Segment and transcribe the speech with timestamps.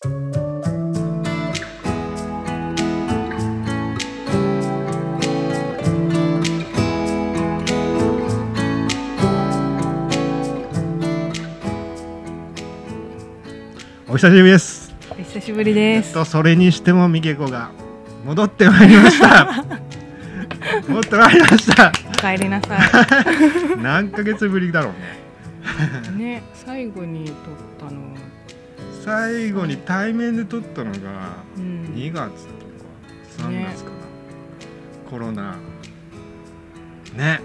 [0.00, 0.06] お
[14.12, 14.94] 久しぶりです。
[15.10, 16.14] お久しぶりです。
[16.14, 17.72] とそれにしてもミケコが
[18.24, 19.64] 戻ってまいりました。
[20.86, 21.90] 戻ってまいりました。
[22.08, 22.78] お帰りなさ
[23.82, 25.18] 何ヶ月ぶりだろうね。
[26.14, 26.18] い。
[26.22, 27.34] ね、最後に撮っ
[27.80, 28.17] たの。
[29.08, 31.94] 最後に対面で撮ったのがうん。
[31.94, 33.96] 2月とか3月かな。
[35.08, 35.56] コロナ。
[37.16, 37.40] ね。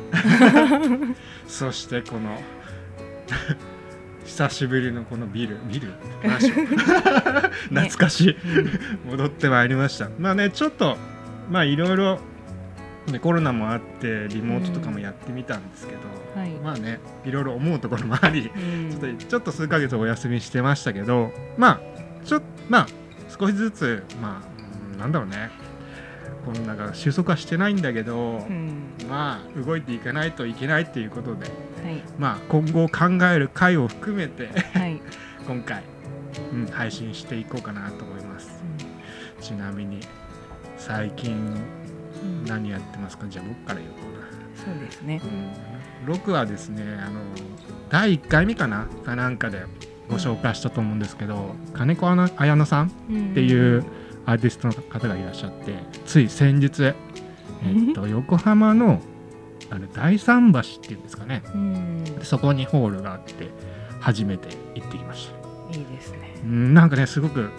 [1.47, 2.41] そしてこの
[4.25, 5.93] 久しぶりのこのビルビル？
[7.69, 8.31] 懐かしい。
[8.31, 10.97] うん戻ってまいりましたまあねちょっと
[11.49, 12.19] まあいろいろ
[13.07, 15.99] ねコロナもあってリモートとかもやってみたんですけど、
[16.35, 22.87] はいまあねいろいろ思うところもありうんちょっとちょっと数ヶ月お休みしてましたけどまあちょまあ
[23.39, 24.47] 少しずつまあ
[24.93, 25.49] うんなんだろうね
[26.45, 28.95] こんなが収束はしてないんだけど、うん。
[29.09, 31.52] まあ動いていかないといけないっていうことでは
[31.89, 32.03] い。
[32.19, 35.02] まあ今後考える回を含めてはい。
[35.47, 35.83] 今回、
[36.52, 38.61] うん、配信していこうかなと思います。
[39.39, 40.02] ちなみに
[40.77, 41.33] 最近
[42.21, 43.25] うん何やってますか？
[43.30, 44.03] じゃあ僕から言おうか
[44.65, 45.19] そうですね。
[45.19, 45.72] な、うん、
[46.07, 47.19] 僕はですねあの
[47.89, 48.87] 第1回目かな？
[49.05, 49.63] かなんかで
[50.09, 53.85] ご紹介したと思うんですけど金子綾乃さんっっていう
[54.25, 56.93] アーティストの方がいらっしゃってつい先日、え
[57.91, 59.01] っと、横浜の
[59.69, 61.41] あの第三橋っていうんですかね。
[61.53, 62.03] うん。
[62.21, 63.49] そこにホールがあって
[63.99, 65.29] 初めて行ってきまし
[65.71, 65.77] た。
[65.77, 66.35] いいですね。
[66.43, 67.49] うんなんかねすごく、ね、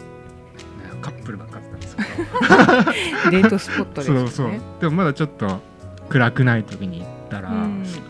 [1.00, 2.08] カップルばっかだったんですけど
[3.32, 4.18] デートスポットですね。
[4.20, 4.50] そうそう。
[4.80, 5.60] でもまだちょっと
[6.08, 7.50] 暗くない時に行ったら、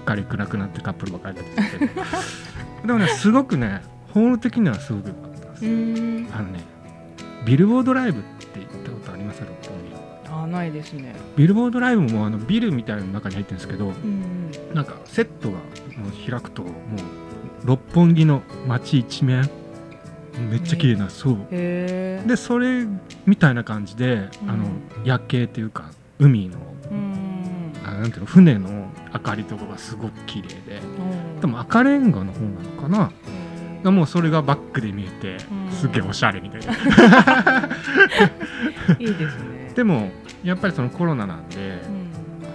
[0.05, 6.29] かり暗くなってカップルばっかりだったんですけどでもねすごくねホール的にはすごく良かったです、うん。
[6.33, 6.61] あのね
[7.45, 9.41] ビルボードライブって行ったことあります？
[9.41, 9.79] 六本
[10.25, 11.15] 木あ、ないですね。
[11.37, 14.51] ビルボードライブもあのビルみたいなの中に入ってるんですけどうん。
[14.73, 15.63] なんかセットがも
[16.09, 16.73] う開くともう
[17.65, 19.49] 六本木の街一面
[20.51, 21.39] めっちゃ綺麗な、そう。
[21.51, 22.87] でそれ
[23.25, 24.65] みたいな感じで、うんあの
[25.05, 26.59] 夜景っていうか海の
[26.91, 27.73] うん。
[27.85, 28.84] あなんていうの船の
[29.15, 30.79] 明かりとかがすごく綺麗で。
[30.79, 31.41] うん。
[31.41, 33.13] でも赤レンガの方なのかな。
[33.91, 35.73] もうそれがバックで見えてうん。
[35.73, 36.73] すげえおしゃれみたいな。
[38.99, 39.73] いいですね。
[39.75, 40.11] でも
[40.43, 41.83] やっぱりそのコロナなんで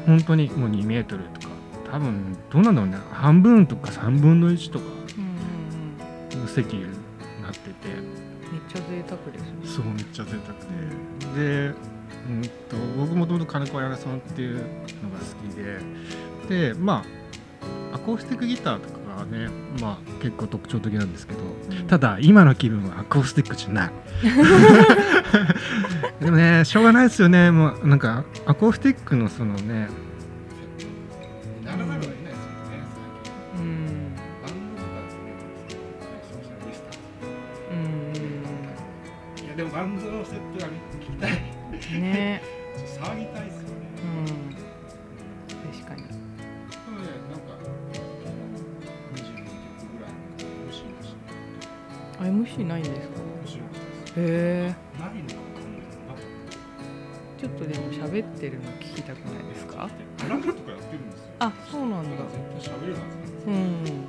[0.08, 0.18] うん。
[0.18, 1.54] 本当にもう2メートルとか
[1.92, 2.98] 多分どうなんだろうね。
[3.12, 4.86] 半分とか3分の1とか。
[6.38, 6.88] の席にな
[7.50, 7.74] ってて。
[8.52, 9.50] めっちゃ贅沢ですね。
[9.64, 10.60] そうめっちゃ贅沢
[11.36, 11.70] で。
[11.70, 11.74] で、
[12.30, 12.50] うん、と
[12.98, 14.66] 僕もともと金子彩さんっていうのが
[15.20, 15.80] 好きで
[16.50, 17.04] でま
[17.92, 19.50] あアコースティックギターとかがね、
[19.82, 21.88] まあ、結構特徴的なんですけどうん。
[21.88, 23.92] ただ今の気分はアコースティックじゃない。
[26.24, 27.52] でもねしょうがないですよね。
[27.52, 29.88] もうなんかアコースティックのそのね
[31.64, 32.14] ならざるを得ないですよね
[33.58, 34.16] うん。
[34.44, 35.34] バンドとかですね
[36.32, 38.14] ソーシャルディスタンうん。
[39.38, 41.32] スいやでもバンドのセットが聞きたい。
[42.02, 42.42] ね。
[43.00, 43.69] 騒ぎたいです
[52.58, 53.16] MC ないんですか？
[54.18, 54.76] へえ。
[55.00, 55.36] ないのか
[57.40, 59.90] ちょっとでも喋ってるの聞きたくないですか？
[60.28, 61.30] なラジオとかやってるんですよ。
[61.40, 62.10] あ、そうなんだ。
[63.48, 64.09] うん。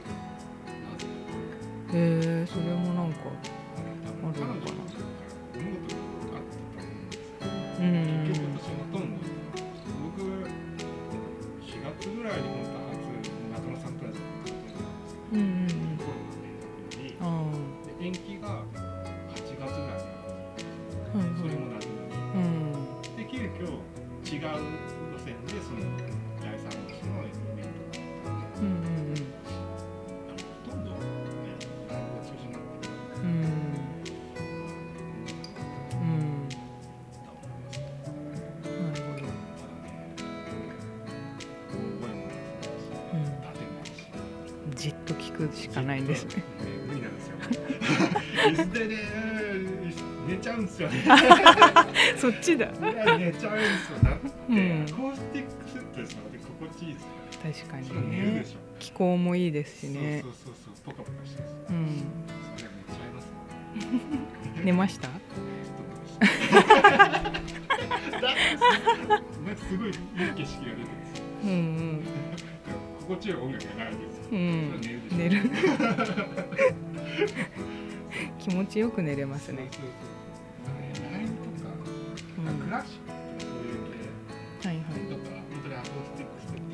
[50.60, 51.04] うんですよね
[52.16, 52.66] そっちだ。
[52.68, 57.06] 寝ちゃうんですよだって、コースティックセットですので心地いいです
[57.66, 58.44] 確かにね。
[58.78, 60.28] 気候もいいですしねそ。
[60.28, 61.86] うそうそうそうポカポカしてるんですようん。
[62.56, 63.32] それは寝ちゃいますよ
[64.54, 65.08] ね寝ました？
[69.68, 70.46] すごいいい景色が出てる。
[71.44, 72.04] うんうん。
[73.00, 74.24] 心地よい音楽がないですよ。
[74.32, 74.80] うん。
[75.18, 75.42] 寝る
[78.38, 79.68] 気持ちよく寝れますね。
[79.70, 79.90] そうそうそう。
[82.46, 83.84] うん、クラシックという
[84.60, 84.82] 系いはい。
[84.82, 86.68] とか、本当にアコースティックステップ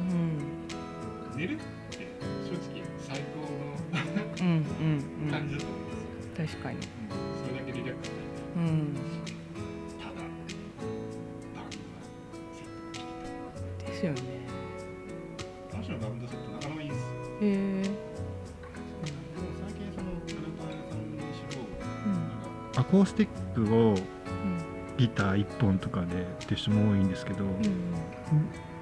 [0.00, 1.36] うん。
[1.36, 1.58] 寝るっ
[1.90, 1.96] て
[2.44, 3.48] 正直最高
[4.40, 4.46] うん。
[4.46, 5.04] うん。
[5.24, 5.30] うん。
[5.30, 6.34] 感じだと思うん。
[6.34, 6.58] ですよ。
[6.60, 6.78] 確かに。
[6.80, 8.10] それだけリラックス
[8.56, 8.96] うん。
[9.98, 10.10] ただ、
[11.54, 12.04] バンドは
[12.52, 13.04] セッ
[13.78, 14.18] トですよね。
[15.70, 15.76] た。
[15.76, 17.06] 彼女のバンドセットなかなかいいですよ。
[17.40, 17.82] へえ。
[17.82, 17.94] でも
[19.60, 20.68] 最近そのクルーさん。
[21.12, 21.62] にしろ、
[22.06, 22.80] うん。
[22.80, 23.94] アコースティックを
[25.00, 27.60] ギター1本とかでって人も多いんですけど、うん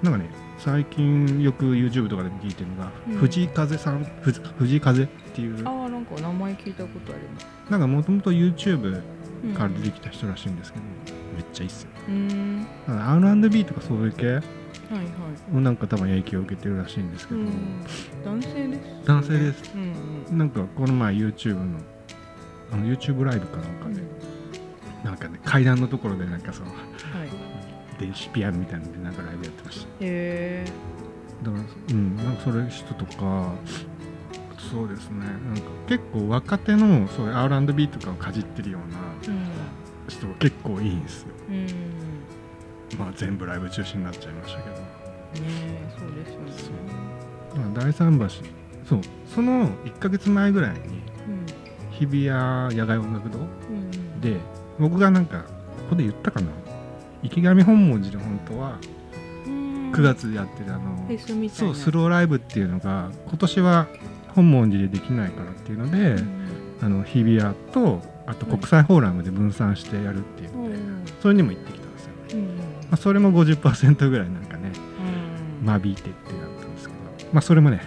[0.01, 4.05] なんかね最近よく YouTube とかで聞いてるのが、うん藤井風さん？
[4.21, 5.03] ふ藤井風？
[5.03, 7.47] っていうああなんか名前聞いたことあります。
[7.69, 9.01] なんかもともと YouTube
[9.43, 10.85] うんから出てきた人らしいんですけど、
[11.35, 12.65] めっちゃいいっすようん。
[12.87, 14.25] R&B とかそういう系？
[14.27, 15.53] はいはい。
[15.53, 17.49] もなんか多分影響を受けてるらしいんですけど、うん。
[18.23, 19.05] 男性です。
[19.05, 19.71] 男性です。
[19.75, 20.37] うんうん。
[20.37, 21.79] なんかこの前 YouTube の
[22.71, 24.01] あの YouTube ライブかなんかで、
[25.03, 26.79] なんかね階段のところでなんかそのはい。
[27.99, 30.65] 電子ピアノみたいなのでなんかライブやってましたへえ。
[31.43, 33.51] だからうんなんかそれ人とか
[34.71, 38.91] そうですねなんか結構若手のそういう R&B とかをかじってるよう
[39.29, 39.43] なうん。
[40.07, 41.65] 人が結構いいんですようん。
[41.65, 41.73] ね
[42.97, 44.75] まあ全部ライブ中止になっちゃいましたけど
[45.35, 46.25] えそうで
[46.57, 46.93] すよね。
[47.55, 48.29] まあ大桟橋
[48.87, 50.79] そうその1ヶ月前ぐらいに
[51.91, 53.39] 日比谷野外音楽堂。
[54.21, 54.37] で
[54.79, 55.45] 僕がなんかこ
[55.91, 56.47] こで言ったかな。
[57.21, 58.77] 池上本門寺で本当は
[59.45, 59.91] うん。
[59.91, 61.07] 9月でやってるあの。
[61.49, 63.87] そうスローライブっていうのが今年は
[64.35, 66.39] 本門寺でできないからっていうので、うん。
[66.81, 70.49] あの日比谷とあと国際フォーラムで分散してやるっていう
[71.21, 72.57] それにも行ってきたんですよね、うん。
[72.57, 74.71] まあ、それも50%ぐらいなんかね
[75.61, 75.65] うん。
[75.65, 76.99] 間引いてってなったんですけど
[77.33, 77.81] まあそれもね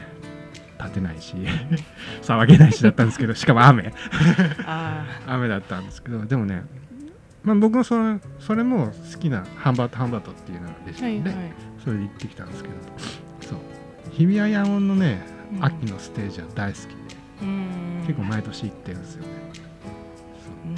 [0.79, 1.35] 立てないし
[2.23, 3.95] 騒げないしだったんですけどしかも雨。
[4.67, 6.65] あ雨だったんですけどでもね
[7.43, 11.01] まあ僕もそれそれも好きなハンバートハンバートっていうのでしあ。
[11.01, 11.53] たので、はいはい。
[11.85, 12.75] それで行ってきたんですけど
[13.41, 13.59] そう
[14.13, 15.21] 日比谷野音のね
[15.55, 16.89] うん秋のステージは大好きで、
[17.43, 18.05] うん。
[18.07, 19.29] 結構毎年行ってるんですよね
[20.67, 20.69] う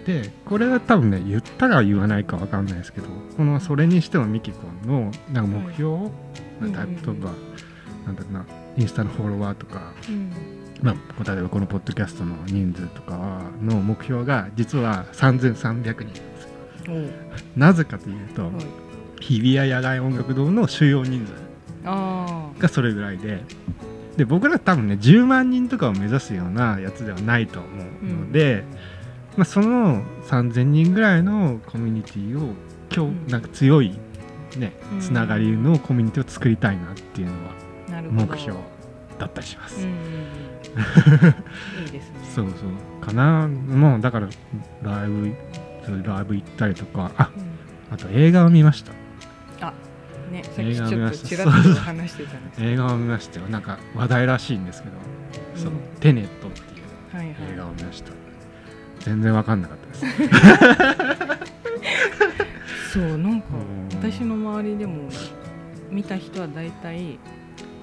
[0.00, 0.04] ん。
[0.04, 6.12] でこれは多分ね言ったか言わないか分かんないですけどこのそれにしてもミキコンのなんか目標、うん
[6.60, 7.32] 例えば、
[8.06, 8.46] なんだろうな
[8.78, 10.32] インスタのフォロワーとか、うん。
[10.82, 16.50] まあ、例えばこのポッドキャストの人数とかの目標が実は3300人なんですよ
[16.88, 17.10] おう
[17.56, 18.52] なぜかというと、はい。
[19.20, 21.32] 日比谷野外音楽堂の収容人数
[21.84, 23.42] あがそれぐらいで
[24.16, 27.68] で僕ら多分ね10万人とかを目指すようなやつではないと思
[28.02, 28.64] うので、
[29.36, 32.54] まあ、その3000人ぐらいのコミュニティを
[33.28, 33.98] なんか強い
[34.56, 37.66] ねうんつながりのコミュニティを作りたいなっていうのは。
[38.10, 38.58] 目標
[39.18, 39.78] だったりします。
[39.78, 40.55] うんうんうん。
[41.86, 42.18] いいですね。
[42.34, 43.04] そうそう。
[43.04, 43.48] かな。
[43.48, 44.28] もうだから
[44.82, 45.34] ライブ
[46.04, 47.10] ライブ行ったりとか。
[47.16, 47.94] あうん。
[47.94, 48.92] あと映画を見ました。
[50.30, 51.28] ね、さっき映ちょっと画見ました。
[51.28, 51.50] ちらっと
[51.80, 52.64] 話してたんです。
[52.64, 53.46] 映画を見ましたよ。
[53.46, 54.94] なんか話題らしいんですけど、
[55.54, 55.78] そううん。
[56.00, 57.36] テネットっていうはいはい。
[57.52, 58.10] 映画を見ました。
[59.00, 60.04] 全然わかんなかったです。
[62.98, 63.98] そうなんかうん。
[63.98, 65.08] 私の周りでも
[65.90, 67.18] 見た人は大体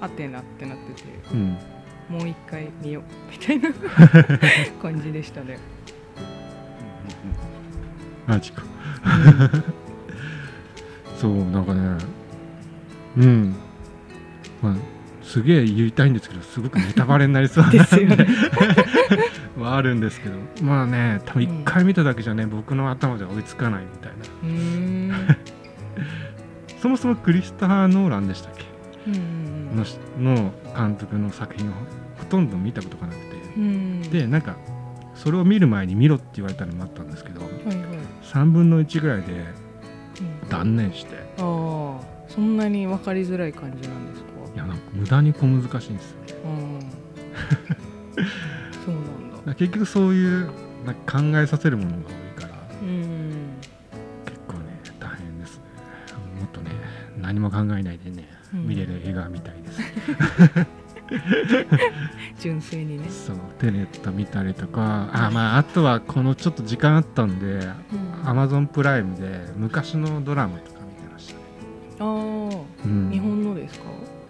[0.01, 1.07] ハテナってなってて。
[1.33, 1.57] うん
[2.09, 3.69] もう一回見ようみたいな
[4.81, 5.57] 感じでしたね。
[8.27, 8.63] マジか。
[11.19, 11.97] そうなんかね。
[13.17, 13.55] うん。
[14.61, 14.75] まあ
[15.23, 18.27] すげえ言いたいんですけどすごくネタバレになりそうですよね。
[19.57, 20.35] はあるんですけど。
[20.61, 24.11] まあね多分一回見ただけじゃね、僕の頭じゃ追いつかないみたい
[25.11, 25.17] な。
[26.81, 28.65] そもそもクリスター・ノーランでしたっけ？
[29.07, 29.17] うんう
[29.73, 29.77] ん。
[29.77, 31.73] のしの監督の作品を
[32.23, 33.25] ほとんど見たことがなくて、
[33.57, 34.01] うん。
[34.01, 34.55] でなんか
[35.15, 37.77] それを見る前に見ろって言われたのもあったんですけどはいはい。
[38.23, 41.41] 3分の1ぐらいでうん断念してああ、
[42.29, 44.27] そんなに分かりづらい感じなんですか？
[44.55, 46.79] いやなんか無駄に小難しいんですよねうん。
[48.85, 49.01] そうな
[49.41, 49.55] んだ。
[49.55, 50.49] 結局そういう
[50.85, 51.99] なんか考えさせるものが多
[52.39, 53.31] いからうん。
[54.25, 55.63] 結構ね大変ですね
[56.39, 56.71] もっとね
[57.21, 59.79] 何も考えないでね、うん見れる映画みたいです
[62.39, 63.09] 純粋にね。
[63.09, 65.09] そうテネット見たりとか。
[65.13, 67.73] あまああとはこのちょっと時間あったんでうん。
[68.25, 71.39] アマゾンプライムで昔のドラマとか見てましたね、
[71.99, 72.07] ああ、
[72.85, 73.85] うん、日本のですか？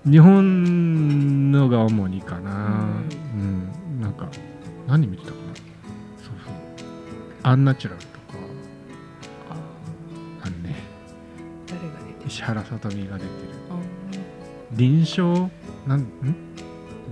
[0.06, 2.88] 日本のが主にかな。
[3.36, 4.28] うん、なんか
[4.88, 5.44] 何見てたかな？
[5.56, 6.54] そうそう。
[7.44, 8.14] アンナチュラルとか。
[9.50, 10.76] ああのね。
[11.70, 12.28] あ、誰が出てる？
[12.28, 13.30] 石原さとみが出てる。
[13.70, 13.76] あ
[14.72, 15.50] 臨床
[15.88, 16.36] なんん？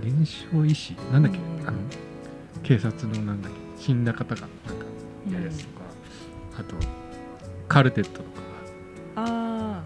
[0.02, 1.68] 臨床医師なんだっけ、うん。
[1.68, 1.78] あの
[2.62, 3.82] 警察のなんだっけ？
[3.82, 4.52] 死んだ方がなんか
[5.30, 5.84] やるやつとか、
[6.58, 6.76] あと
[7.68, 8.28] カルテットとか
[9.16, 9.82] あ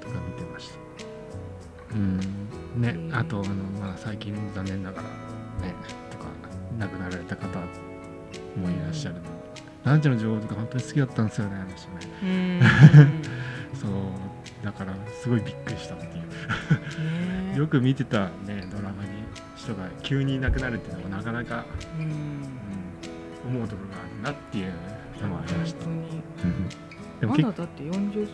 [0.00, 1.94] とか見てました。
[1.94, 2.18] うん。
[2.76, 5.74] ね、あとあの、まあ、最近残念ながらね
[6.10, 6.26] とか
[6.78, 7.64] 亡くなられた方も
[8.70, 9.28] いらっしゃるので、
[9.84, 12.62] ランチの女王とか本当に好きだったんですよねあの人ね。
[13.74, 13.90] そう。
[14.64, 16.12] だからすごいびっくりしたっていう。
[16.12, 17.56] ね。
[17.58, 18.59] よく見てたね
[19.70, 21.64] 人が急にいなくなるっていうのもなかなか、
[21.98, 22.04] うん。
[22.04, 24.72] うん、思うところがあるなっていう
[25.22, 26.04] のもありました、本
[27.20, 28.28] 当まだだって40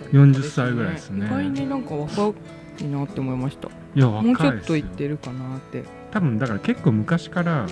[0.00, 1.26] 歳、40歳ぐらいですね。
[1.26, 2.34] 意外になんか若
[2.80, 3.68] いなって思いました。
[3.68, 5.84] いや若いもうちょっといってるかなって。
[6.10, 7.66] 多分だから結構昔から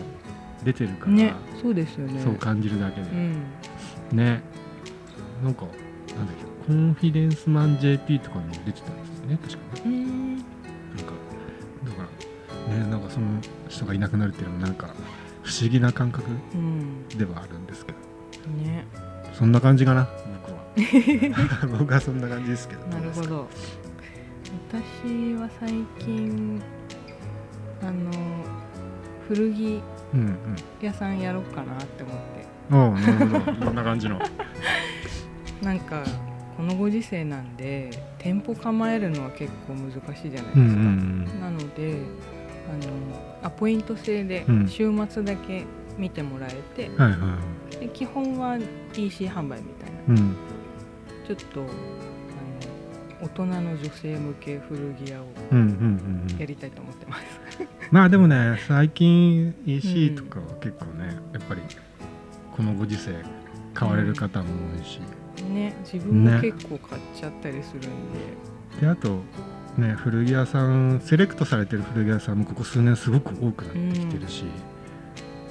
[0.64, 2.20] 出てるから、ねそうですよね。
[2.22, 3.42] そう感じるだけで、うん。
[4.12, 4.42] ね。
[5.42, 5.62] なんか
[6.16, 10.25] なんだっけコンフィデンスマン JP とかにも出てたんですよね確かね
[13.16, 14.88] その人がいなくなるっていうのもなんか
[15.42, 17.08] 不思議な感覚うん。
[17.08, 17.98] ではあるんですけど。
[18.62, 18.86] ね。
[19.32, 20.06] そんな感じかな？
[20.44, 20.52] 僕
[21.72, 21.78] は。
[21.78, 22.86] 僕はそんな感じですけど。
[22.88, 23.28] なるほど。
[23.28, 23.48] ど
[24.70, 26.60] 私は最近
[27.82, 28.10] あの
[29.26, 29.80] 古着
[30.82, 32.46] 屋さんやろうかなって思って。
[32.70, 33.64] おうなるほど。
[33.66, 34.20] どんな感じの？
[35.62, 36.02] なんか
[36.58, 41.40] このご時世なんで店舗構えるのは結構難しいじゃないですか、うんうん。
[41.40, 42.02] なので
[42.68, 44.68] あのアポイント制でうん。
[44.68, 45.64] 週末だけ
[45.96, 47.38] 見てもらえて、うんはいは
[47.72, 47.76] い。
[47.76, 48.58] で基本は
[48.94, 50.00] EC 販売みたいな。
[50.08, 50.36] うん。
[51.26, 51.70] ちょっとあの
[53.22, 56.38] 大人の女性向け古着屋をうんうんうんうん。
[56.38, 57.22] やりたいと思ってます。
[57.90, 61.62] まあでもね最近 EC とかは結構ね、やっぱり
[62.56, 63.12] このご時世
[63.74, 64.46] 買われる方も
[64.78, 65.00] 多いし、
[65.44, 67.88] ね自分もね結構買っちゃったりするんで、
[68.80, 69.20] であと
[69.78, 74.44] ね古着屋さんセレクトされてる古着屋さんもここ数年すごく多くなってきてるし、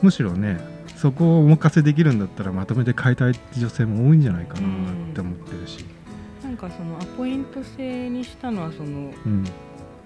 [0.01, 0.60] むしろね
[0.96, 5.86] そこをお任せできるんだったらまとめて買いたいって女性も多いんじゃないかなって思ってるし、
[6.44, 9.46] なんかそのアポイント制にしたのはそのうん。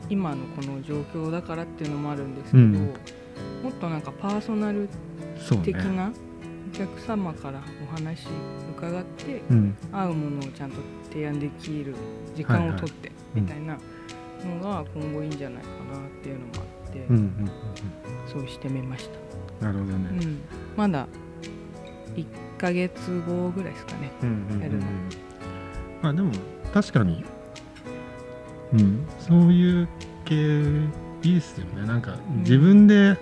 [0.09, 2.73] 今のこの状況だからっていうのもあるんですけど、うん。
[2.73, 4.89] もっとなんかパーソナル
[5.63, 6.11] 的な
[6.73, 8.25] お客様からお話
[8.75, 9.77] 伺ってうん。
[9.91, 10.77] 合うものをちゃんと
[11.11, 11.93] 提案できる
[12.35, 13.77] 時間を取ってうんみたいな
[14.47, 17.51] のが今後いいんじゃないかなっていうのもあって、うんうんうん
[18.27, 19.17] そうしてみました。
[19.17, 20.39] うんなるほどね、うん、
[20.77, 21.07] まだ
[22.15, 22.25] 1
[22.57, 24.11] ヶ月後ぐらいですかね。
[24.21, 24.85] うんうんうんやるの。
[26.01, 26.31] まあでも
[26.73, 27.23] 確かに、
[28.73, 29.87] うん、そういう
[30.25, 31.87] 系いいっすよね。
[31.87, 32.39] なんかん。
[32.41, 33.17] 自分で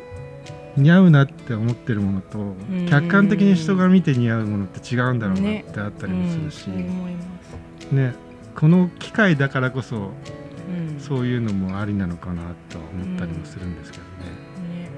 [0.75, 2.87] 似合うなって思ってるものと、ん。
[2.89, 7.23] 客観的に人が見て似合うものって違うんだろうなっねてあったうん、りもするし、そう思いま
[7.89, 7.91] す。
[7.95, 8.13] ね
[8.55, 10.11] この機会だからこそ
[10.67, 14.09] うん、そういうのもありなのかなとは思ったりもするんですけどね、
[14.79, 14.89] ね、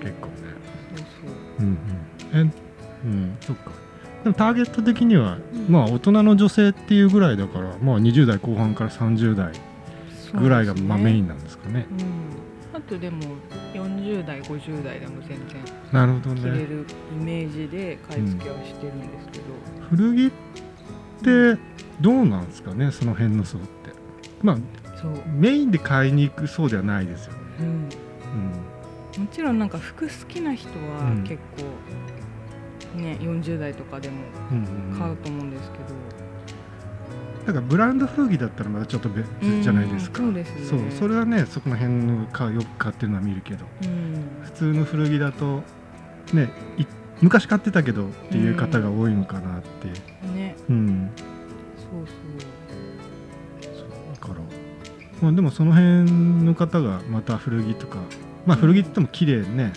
[0.00, 0.34] 結構ね。
[0.96, 1.06] そう
[1.58, 1.66] そう。
[1.66, 1.78] うん
[2.34, 2.48] うん。
[2.48, 2.52] え？
[3.04, 3.36] うん。
[3.40, 3.72] そっか。
[4.22, 5.66] でもターゲット的には、うん。
[5.68, 9.52] まあ大人の女性っていうぐらいだからまあ20代後半から30代
[10.34, 11.86] ぐらいがまあメインなんですかね。
[11.90, 11.94] う
[12.76, 13.22] ん、あとでも
[13.74, 15.38] 40代50代でも全然
[15.92, 16.40] なるほどね。
[16.40, 16.86] 着れる
[17.20, 19.44] イメージで買い付けはしてるんですけど、
[19.90, 20.30] 古着っ
[21.22, 21.60] て
[22.00, 22.90] どうなんですかね？
[22.90, 23.66] その辺の層って。
[24.42, 24.58] まあ
[25.00, 27.38] そう、メインで買いに行くそうではないですよね。
[27.60, 27.86] うん、うん
[29.18, 31.24] もちろんなんか服好きな人はうん。
[31.24, 34.16] 結構ね40代とかでも
[34.50, 34.98] うんうんうん。
[34.98, 35.84] 買うと思うんですけど、
[37.46, 39.26] だからブランド古着だったらまたちょっと別
[39.62, 40.22] じゃないですか。
[40.22, 40.66] うんそうですね。
[40.66, 40.80] そう。
[40.98, 44.20] それはねそこの辺のかよく買ってるのは見るけどうん。
[44.42, 45.62] 普通の古着だと
[46.32, 46.84] ねい
[47.22, 49.88] 昔買ってたけどっていう方が多いのかなって。
[50.28, 50.56] ね。
[50.68, 51.05] うん、
[55.22, 57.98] まあでもその辺の方がまた古着とか
[58.44, 59.72] まあ古着って言っても綺麗ね、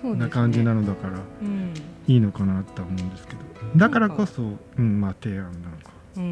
[0.00, 0.16] そうですね。
[0.16, 1.74] な感じなのだからうん。
[2.08, 3.40] いいのかなとは思うんですけど。
[3.76, 4.42] だからこそ
[4.76, 5.92] うんまあ提案なのか。
[6.16, 6.22] うん。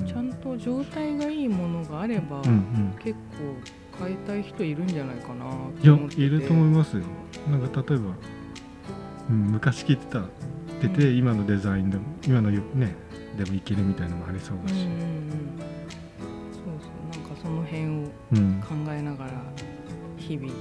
[0.00, 0.06] うん。
[0.06, 2.40] ちゃんと状態がいいものがあれば、
[3.02, 3.14] 結
[3.98, 6.22] 構買いたい人いるんじゃないかなっいやて思ってて。
[6.22, 7.02] いると思いますよ。
[7.50, 8.04] なんか例えば、
[9.30, 10.20] うん、昔着てた
[10.80, 11.16] てて、うん。
[11.16, 12.94] 今のデザインでも今のよね
[13.36, 15.75] でもいけるみたいなのもありそうだし、うん
[17.46, 17.86] その辺を
[18.32, 19.30] うん考えながら
[20.16, 20.52] 日々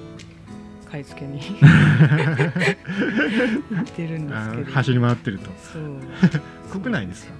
[0.89, 1.45] 買い付けに行
[3.81, 4.69] ってるんですけど。
[4.69, 5.49] あ走り回ってると。
[5.73, 5.99] そう。
[6.79, 7.33] 国内ですか？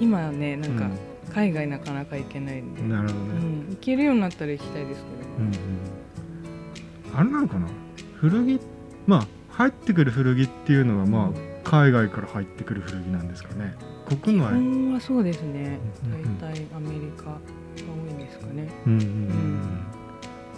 [0.00, 0.98] 今ねなんかうん。
[1.34, 3.34] 海外なかなか行けないんで、なるほどね、う
[3.70, 7.18] ん、行けるようになったら行きたいですけど、うんうん。
[7.18, 7.68] あれなのかな？
[8.16, 8.60] 古着
[9.06, 13.74] まあ入ってくる古着っていうのはまあ海外から入ってくる古着なんですかね。
[14.08, 14.48] 国内。
[14.48, 15.78] 基本はそうですね。
[16.04, 16.38] うんうんうん。
[16.38, 17.24] 大体アメリカ。
[17.24, 17.38] が
[17.76, 18.68] 多いんですかね。
[18.86, 19.84] うんうんうんうん。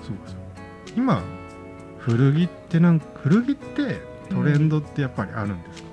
[0.03, 0.43] そうかそうか。
[0.97, 1.23] 今
[1.99, 5.89] 古着ってなんか古着ってトレンドってやっぱりあるんですか、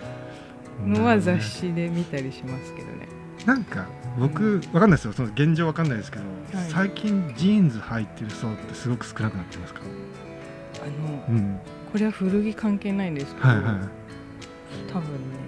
[0.87, 3.09] のは雑誌で見たりしますけどね。
[3.45, 3.85] なんか
[4.17, 5.11] 僕わかんないですよ。
[5.11, 6.23] その現状わかんないですけど、
[6.57, 6.69] はい。
[6.69, 9.81] 最近ジーンズ履いてる層ってすごく少なくなってますか？
[10.81, 11.59] あのうん。
[11.91, 13.63] これは古着関係ないんですけど、はいはい。
[14.93, 15.46] 多分ね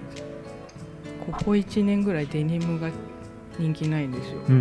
[1.25, 2.89] ここ1年ぐらいデニムが
[3.57, 4.53] 人気ないんですよ、普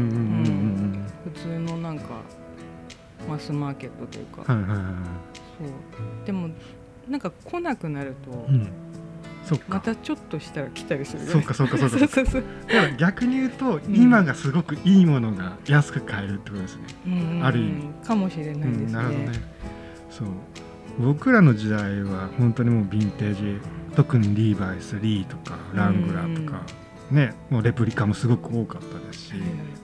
[1.34, 2.22] 通のなんか
[3.28, 4.44] マスマーケットというか、
[6.24, 6.48] でも
[7.08, 8.70] なんか来なくなると、うん。
[9.44, 9.64] そっか。
[9.76, 12.44] またちょっとしたら来たりするそうかそうかそうかそうそう
[12.98, 16.82] 逆に言うと、ん今がすごくいいものが安く買えるってことですね。
[17.06, 17.44] うんうん。
[17.44, 17.84] ある意味。
[18.06, 19.32] かもしれないですね,、うん、なるほどね。
[20.10, 20.28] そう
[20.98, 23.60] 僕らの時代は本当にもうヴィンテージ
[23.94, 26.62] 特にリーバイスリーとかラングラーとか、
[27.10, 29.34] ねもうレプリカもすごく多かったですし、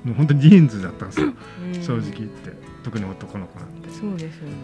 [0.04, 1.82] もう本当にジーンズだったんですよ、うん。
[1.82, 2.52] 正直言って。
[2.84, 3.88] 特に男の子なんて。
[3.88, 4.54] そうですよね。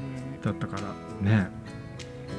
[0.42, 1.48] だったからね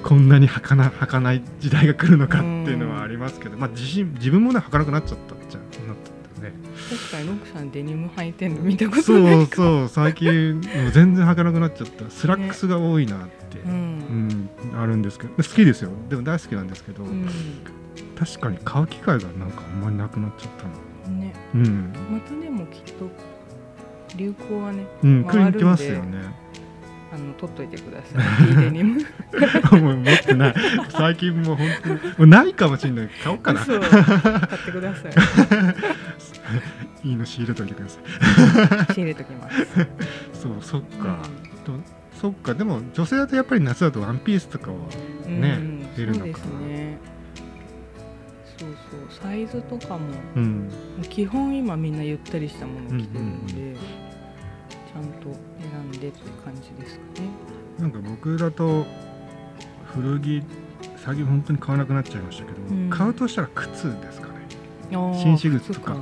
[0.03, 5.98] こんなに履かな履かない時代が来るのかっていうのはありますけど、まあ自信自分もね履かなくなっちゃったっちゃなっ
[6.41, 6.53] ね。
[6.89, 12.09] 確かにロクさんデニム履いてんの見たことそないうそう最近もう全然履かなくなっちゃった。
[12.09, 17.27] スラックスが多いなって、ううんんあるんですけど好きですよでも大好きなんですけど、うん。
[18.18, 21.18] 確かに買う機会がなんかあんまりなくなっちゃったの。
[21.20, 21.33] ね。
[21.55, 21.94] うん。
[22.11, 23.09] またでもきっと
[24.16, 25.63] 流行はねうん回るんで。
[25.66, 26.20] ますよね
[27.13, 28.55] あの取っといてください。
[28.55, 29.01] デニムも。
[29.91, 30.55] う持ってない。
[30.89, 33.09] 最近もう本当にもうないかもしれない。
[33.21, 33.65] 買おうかな。
[33.65, 33.79] 買っ
[34.65, 35.11] てください。
[37.03, 38.00] いいの仕入れといてくださ
[38.89, 38.93] い。
[38.95, 39.65] 仕入れときます。
[40.33, 41.19] そうそっか、
[41.65, 41.74] と
[42.13, 42.53] そっか。
[42.53, 44.77] でも女性だとやっぱり夏だとワンピースとかは
[45.25, 46.25] うんねうん出るのかな。
[46.25, 46.97] そうですね。
[48.57, 49.24] そうそう。
[49.24, 50.00] サイズとかも
[50.35, 50.69] うん。
[51.09, 53.75] 基本今みんなゆったりしたもの着てるんで、うんうん。
[53.75, 57.29] ちゃんと選んでって感じですかね。
[57.79, 58.86] なんか僕だと
[59.94, 60.44] 古着
[60.98, 62.90] 最近本当に買わなくなっちゃいましたけど、うん。
[62.90, 64.34] 買うとしたら靴ですかね。
[65.18, 65.96] 紳士靴とか。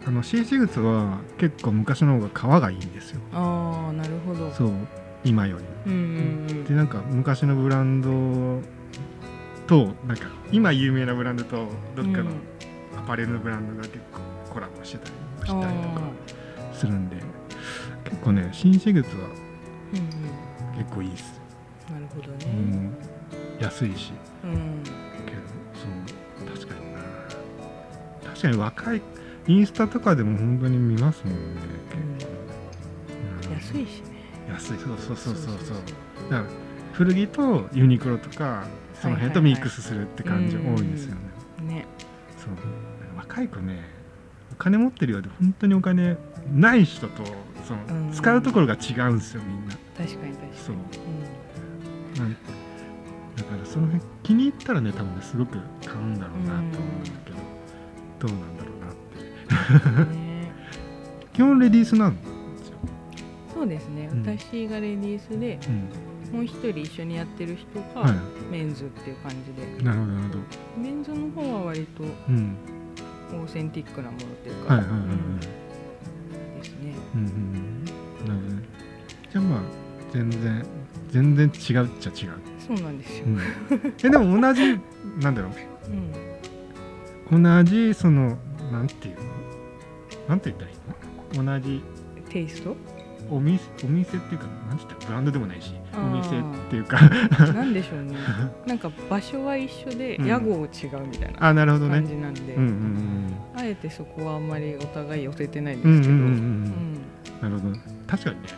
[0.00, 3.20] 靴あの紳士靴は結構昔の方が革がいいんですよ。
[3.32, 4.50] ああなるほど。
[4.52, 4.72] そう
[5.24, 5.96] 今よりうんう
[6.52, 8.60] んでなんか昔のブランド
[9.68, 12.30] となんか今有名なブランドとどっかの
[12.98, 16.00] アパレルのブランドが結構コラボしてたりうんしたりとか
[16.72, 17.16] あするんで
[18.12, 19.28] 結構ね紳士靴は
[20.76, 21.40] 結構いいです、
[21.90, 22.46] なるほどね。
[22.46, 22.94] うん、
[23.58, 24.12] 安いし。
[24.44, 24.82] うん。
[25.26, 25.40] けど
[25.74, 25.86] そ
[26.46, 27.00] う確かにな。
[28.28, 29.02] 確かに若い
[29.48, 34.06] インスタとかでも本当に見ますもんね結構、うん安いしね。
[34.48, 34.66] 安い。
[34.66, 35.76] そうそうそうそうそう。
[36.30, 36.44] だから
[36.92, 38.66] 古着とユニクロとか
[39.00, 41.86] その辺とミックスするって感じ多いですよね、ね。
[42.38, 42.50] そう。
[43.16, 43.82] 若い子ね
[44.52, 46.16] お金持ってるようで本当にお金
[46.52, 47.24] ない人と
[47.66, 48.12] その、うん。
[48.12, 49.74] 使うところが違うんですよみんな。
[49.96, 50.52] 確かに確かに。
[50.56, 50.76] そう。
[52.18, 52.36] なん
[53.36, 60.22] だからその辺気に入ったらね多分ねすごく買うんだろうなと思うんだけど、どうなんだろうなって。
[61.32, 62.76] 基本レディースなんですよ、
[63.54, 64.20] そうですね、うん。
[64.22, 66.36] 私がレディースでうん。
[66.36, 68.14] もう一人一緒にやってる人はが
[68.50, 70.38] メンズっていう感じで、いなるほどなるほど。
[70.78, 72.56] メンズの方は割とうん。
[73.34, 75.61] オーセンティックなものっていうか、はいはいはいはい
[76.82, 76.94] ね。
[77.14, 77.84] うんうんうん。
[77.84, 78.62] なるほどね。
[79.32, 79.60] じゃあまあ
[80.12, 80.66] 全然
[81.10, 82.32] 全然違うっちゃ違う、
[82.66, 83.38] そうなんですよ、うん、
[84.04, 84.78] えでも同じ
[85.22, 85.52] なんだろう。
[87.32, 87.42] うん。
[87.42, 88.36] 同じその
[88.70, 89.22] なんていうの？
[90.28, 90.76] なんて言ったらいい
[91.38, 91.44] の？
[91.60, 91.82] 同じ
[92.28, 92.76] テイスト？
[93.30, 97.00] お店お店っていうかなんて言ったらブランドでもないしお店っていうか。
[97.52, 98.16] なんでしょうね。
[98.66, 100.26] なんか場所は一緒でうん。
[100.26, 101.94] 屋号違うみたいなあなるほどね。
[101.96, 106.92] 感じなんで、うんうんあえてそこはあんまりお互い寄せてないんうんうんですけど、うんうんうんうん
[107.42, 107.76] なるほど。
[108.06, 108.48] 確かにね。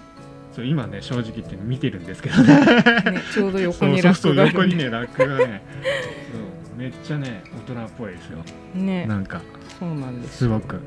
[0.54, 2.54] そう今ね正直言って見てるんですけどね。
[2.56, 5.62] ね、ちょうど横に そうそうそうラックがあるんで横にねラックがね。
[6.32, 6.42] そう
[6.76, 8.38] めっちゃね大人っぽいですよ。
[8.74, 9.06] ね。
[9.06, 9.40] なんか
[9.78, 10.80] そうなんですすごく。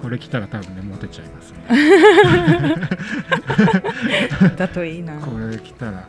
[0.00, 1.58] これ着たら多分ねモテちゃいますね。
[4.56, 5.18] だといいな。
[5.18, 6.08] これ着たら。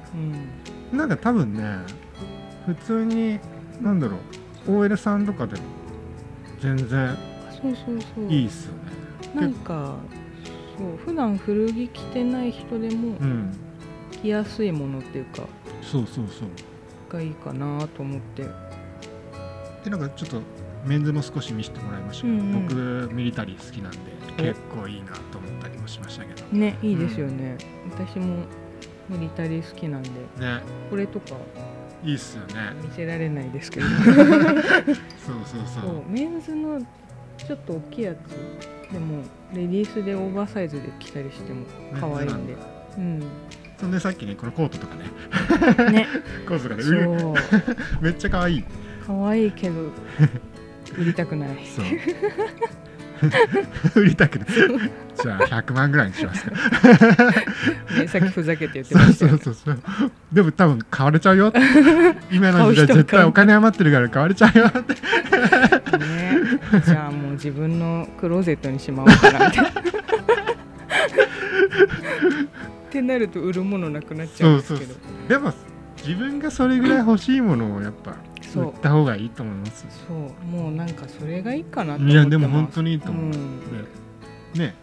[0.91, 0.97] うん。
[0.97, 1.77] なんか多分ね
[2.65, 3.39] 普通に
[3.81, 4.17] なんだろ
[4.67, 5.61] う OL さんとかでも
[6.59, 7.15] 全然
[7.61, 8.31] そうそうそう。
[8.31, 9.41] いいっすよね。
[9.41, 9.95] なんか
[10.77, 13.53] そう普段古着着てない人でもうん。
[14.21, 15.43] 着やすいものっていうか
[15.81, 16.49] そうそうそう。
[17.11, 18.45] がいいかなと思って
[19.83, 20.41] でなんかちょっと
[20.85, 22.23] メンズも少し見せてもらいました。
[22.23, 22.67] けど、うんうん。
[23.07, 23.97] 僕ミリタリー好きなんで
[24.37, 26.45] 結構いいなと思ったりもしましたけど。
[26.51, 27.57] ねいいですよね、
[27.91, 28.45] 私も
[29.09, 30.09] ミリタリー好きなんで。
[30.09, 30.61] ね。
[30.89, 31.35] これとか。
[32.03, 32.73] いいっすよね。
[32.81, 33.85] 見せられないですけど。
[33.95, 34.05] そう
[35.45, 36.03] そうそう。
[36.09, 36.81] メンズの
[37.37, 41.65] ちょっと大きいやつでもレディースでオーバーサイズで着たりしても
[41.99, 42.55] 可愛いんで。
[42.97, 43.23] うん。
[43.79, 45.91] そんでさっきねこのコートとかね。
[45.91, 46.07] ね。
[46.47, 47.73] コートとかね。
[48.01, 48.63] めっちゃ可愛い
[49.05, 49.91] 可愛いけど
[50.97, 51.49] 売りたくない。
[53.95, 54.47] 売りたくない。
[54.49, 56.51] じゃあ100万ぐらいにしますか。
[57.99, 59.39] ねさっきふざけて言ってましたよね。
[59.41, 61.53] そうそうそうでも多分買われちゃうよ。
[62.31, 64.93] 今の時代絶対お金余ってるから買われちゃうよって。
[64.93, 64.99] ね。
[66.85, 69.51] じゃあもう自分のクローゼットにしまおうかなっ
[72.89, 74.95] てなると売るものなくなっちゃうんですけど。
[75.27, 75.53] でも
[75.97, 78.15] 自分がそれぐらい欲しいものをやっぱ
[78.53, 78.63] そう。
[78.65, 79.85] 売った方がいいと思います。
[80.07, 82.23] そうもうなんかそれがいいかなって思ってます。
[82.23, 83.37] いやでも本当にいいと思う、んね
[84.55, 84.75] ね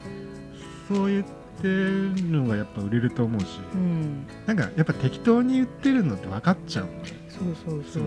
[0.89, 3.61] そう言ってるのがやっぱ売れると思うし。
[3.75, 7.09] うん、なんかやっぱ適当に売ってるのって分かっちゃうんで。
[7.29, 8.03] そうそうそう。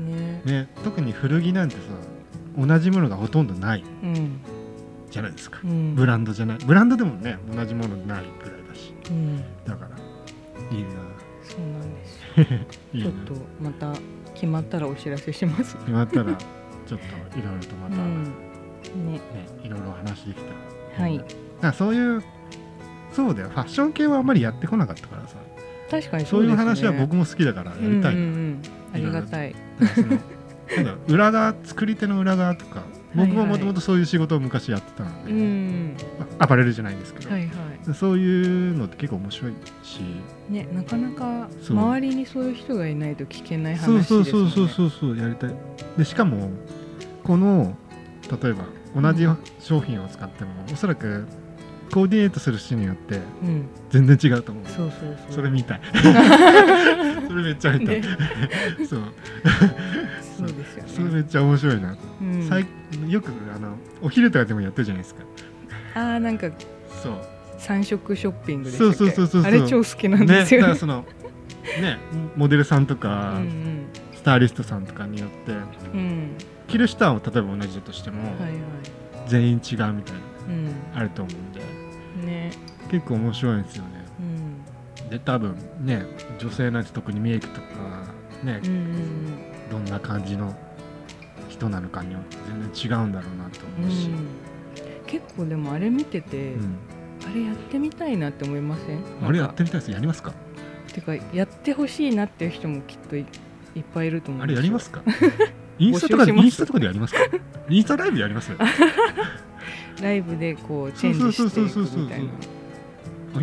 [0.00, 0.42] ね。
[0.44, 1.80] ね特に古着なんてさ
[2.58, 4.40] 同じものがほとんどないうん。
[5.10, 5.60] じゃないですか。
[5.62, 5.94] うん。
[5.94, 6.58] ブランドじゃない。
[6.58, 8.92] ブランドでもね同じものないぐらいだし。
[9.10, 9.44] うん。
[9.64, 9.96] だから
[10.76, 10.88] いいな。
[11.48, 12.20] そうなんです
[12.92, 13.92] ちょっとまた
[14.36, 15.76] 決まったらお知らせします。
[15.78, 17.00] 決まったらちょっ
[17.32, 18.24] といろいろとまた、うん。
[19.06, 19.12] ね。
[19.12, 19.20] ね
[19.62, 20.50] いろいろお話できた
[20.98, 21.18] らはい。
[21.18, 21.28] だか
[21.62, 22.22] らそういう
[23.12, 23.48] そうだよ。
[23.48, 25.36] ファッション系はあんまりやってこなかったからさ。
[25.90, 29.54] 確かにそそうねいう話は僕も好きだからやりたい、うんうんうん、ありがたい。
[31.08, 32.82] 裏側作り手の裏側とか
[33.16, 35.96] 僕ももともとそういう仕事を昔やってたので、うん。
[36.38, 39.52] アパレルじゃないんですけど、はいはそういうのって結構面白い
[39.82, 40.00] し、
[40.50, 44.30] いねなかなか周りにそういう人がいないと聞けないそう話ですもんね。
[44.30, 45.54] そうそうそうそうそうやりたい。
[45.96, 46.50] でしかも
[47.24, 47.76] この
[48.42, 48.64] 例えば
[49.00, 49.26] 同じ
[49.60, 51.26] 商品を使っても、おそらく
[51.92, 53.68] コーディネートする人によってうん。
[53.90, 54.64] 全然違うと思う。
[54.66, 55.34] そうそうそう。
[55.36, 55.80] それ見たい。
[55.94, 58.08] それめっちゃ見たい、ね。
[58.88, 59.02] そう
[60.96, 62.48] それめっちゃ面白いな、うん。
[62.48, 62.66] 最
[63.08, 65.22] よくあのお昼とかでもやってるじゃないですか。
[65.94, 66.48] あーなんか
[67.02, 67.18] そう。
[67.58, 69.50] 三色ショッピングでそうそうそうそうそう。
[69.50, 70.62] あれ超好きなんねですよね。
[70.62, 71.04] だからその
[71.80, 71.98] ね
[72.36, 76.00] モデルさんとか、うんスタイリストさんとかによってうん。
[76.00, 76.30] うん
[76.68, 78.52] 着る人は例えば同じだとしても、はいはい。
[79.28, 79.92] 全員違うみたいな
[80.48, 80.74] うん。
[80.94, 81.60] あると思うんで
[82.26, 82.50] ね。
[82.90, 83.90] 結構面白いんですよね。
[85.00, 85.10] うん。
[85.10, 86.04] で多分ね
[86.38, 87.66] 女性なんて特にメイクとか
[88.42, 89.70] ねうんうん。
[89.70, 90.56] どんな感じの
[91.56, 95.06] 人なのかによって全然違うんだろうなとうん思うし、うん。
[95.06, 96.76] 結構でもあれ見てて、うん。
[97.24, 99.00] あれやってみたいなって思いません？
[99.26, 100.32] あれやってみたいですやりますか？
[100.92, 103.20] てかやってほしいなっていう人もきっとい
[103.74, 105.02] いっぱいいると思うあれやりますか？
[105.78, 107.20] インスタとかでインスタとかでやりますか？
[107.68, 108.50] インスタライブやります
[110.02, 112.24] ライブでこうチェンジしていくみたいイ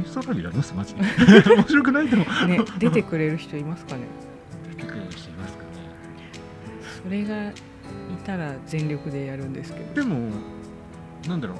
[0.01, 0.73] ンスタライブやります？
[0.73, 1.01] マジで。
[1.55, 2.07] 面白くない？
[2.07, 2.25] でも。
[2.25, 4.01] なね出てくれる人いますかね？
[4.71, 5.69] 出てくれる人いますかね？
[7.03, 7.51] それが
[8.13, 9.93] いたら全力でやるんですけど。
[9.93, 10.29] でも
[11.27, 11.57] なんだろう。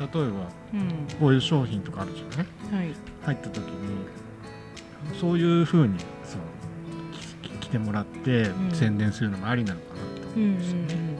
[0.00, 1.06] 例えばうん。
[1.20, 2.36] こういう商品とかあるじゃ
[2.72, 2.86] ない？
[2.86, 2.94] はい。
[3.22, 3.74] 入った時に
[5.20, 6.40] そういう風にそう
[7.12, 8.70] き着てもらってうん。
[8.72, 10.94] 宣伝するのもありなのかなと思うんうんうんですよね。
[11.08, 11.14] うん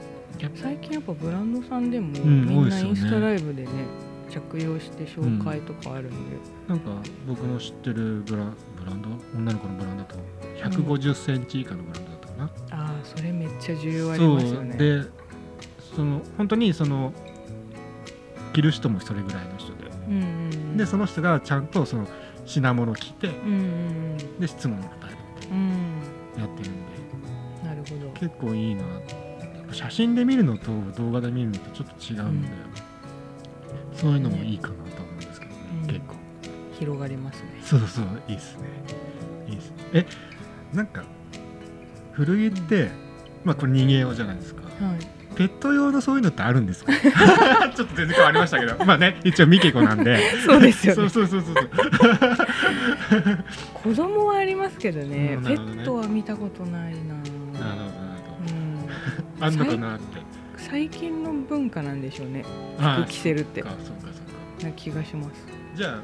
[0.55, 2.11] 最近やっぱブランドさんでも、ん
[2.45, 3.69] みんなインスタライブでね
[4.29, 6.15] 着用して紹介とかあるんで、
[6.67, 6.91] なんか
[7.25, 8.43] 僕の知ってるブラ
[8.77, 9.09] ブランド？
[9.35, 10.17] 女の子のブランドだと
[10.69, 12.45] 150センチ以下のブランドな。
[12.45, 14.77] ああそれめっちゃ重要ありますよね。
[14.77, 15.03] で
[15.95, 17.13] その本当にその
[18.53, 20.77] 着る人もそれぐらいの人で、うんうんうん。
[20.77, 22.07] でその人がちゃんとその
[22.45, 26.01] 品物を着てうんうんで質問に答えるみたいうんうん
[26.35, 26.95] なやってるんで。
[27.63, 28.11] なるほど。
[28.11, 28.83] 結構いいな
[29.71, 32.49] 写真で見るのと動画で見るのとちょっと違うんで、
[33.93, 35.87] そういうのもいいかなと思うんですけどね、うん。
[35.87, 36.15] 結構。
[36.79, 37.61] 広がりますね。
[37.61, 38.63] そうそういいっすね。
[39.47, 39.73] いいっす。
[39.93, 40.05] え
[40.73, 41.03] なんか
[42.15, 42.89] 古着って、
[43.43, 44.61] まあこれ人間用じゃないですか。
[44.63, 44.97] はい。
[45.35, 46.93] ペット用のそういうのってあるんですか？
[47.75, 48.85] ちょっと全然変わりましたけど。
[48.85, 50.31] まあね一応ミケコなんで。
[50.45, 51.09] そうですよね。
[51.09, 51.69] そうそうそうそう。
[53.73, 55.55] 子供はありますけどね、どね。
[55.55, 57.15] ットは見たことないな。
[57.15, 57.81] なるほどなる
[58.47, 58.77] うん。
[58.79, 58.87] ほ
[59.39, 60.21] どあんのかなって。
[60.57, 62.45] 最近の文化なんでしょうね。
[62.79, 63.61] あ服着せるって。
[63.61, 64.11] そっかそっかそっ
[64.61, 64.63] か。
[64.63, 65.31] な気がします。
[65.75, 65.99] じゃあ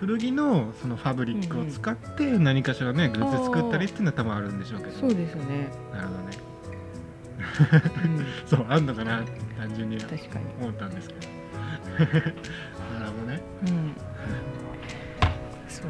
[0.00, 4.92] 古着のそのファブリックを使って何かしらねグッズ作ったりっていうのは多分あるんでしょうけど。
[4.98, 6.38] そうですね、なるほどね。
[8.04, 9.20] うん、 そうあんのかな？
[9.20, 9.98] って単純に
[10.58, 11.20] 思ったんですけど。
[12.00, 13.42] なるほどね。
[13.68, 13.94] うん。
[15.68, 15.86] そう。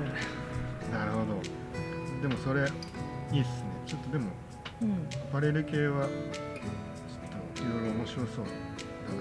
[0.92, 1.40] だなるほど。
[2.20, 3.64] でもそれいいっすね。
[3.86, 4.30] ちょっとでも
[4.82, 5.08] うん。
[5.14, 6.12] アパレル系はちょっ
[7.54, 8.44] といろいろ面白そう。
[8.44, 8.50] だ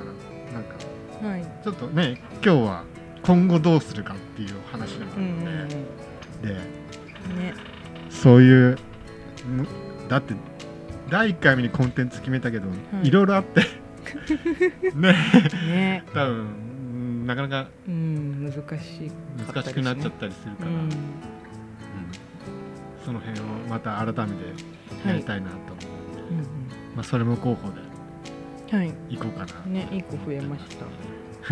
[0.03, 0.09] か
[0.51, 1.45] らなんかはい。
[1.63, 2.83] ちょっとね今日は
[3.29, 6.53] 今後どうするかっていう話でもあるうんうんので、で
[7.29, 7.53] うんね。
[8.09, 8.77] そういう
[9.45, 9.67] む
[10.09, 10.33] だって
[11.11, 13.61] 第1回目にコンテンツ決めたけど、はいいろいろあって。
[14.97, 15.13] ね。
[15.67, 16.03] ね。
[16.11, 16.41] 多分う
[16.97, 19.11] んなかなかうん難しい。
[19.53, 20.75] 難しくなっちゃったりするから、うん。
[20.77, 20.89] うん。
[23.05, 26.37] その辺をまた改めてやりたいなと思うので、うん
[26.95, 27.75] まあ、それも候補で
[28.73, 28.91] うんはい。
[29.11, 29.71] 行こうかな。
[29.71, 30.85] ね一個増えました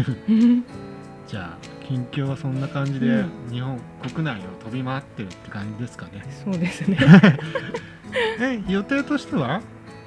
[1.27, 3.51] じゃあ近況はそんな感じで、うん。
[3.51, 3.79] 日本
[4.13, 6.23] 国内を飛び回ってるって感じですかね。
[6.43, 6.97] そうですね。
[8.39, 9.61] え予定としては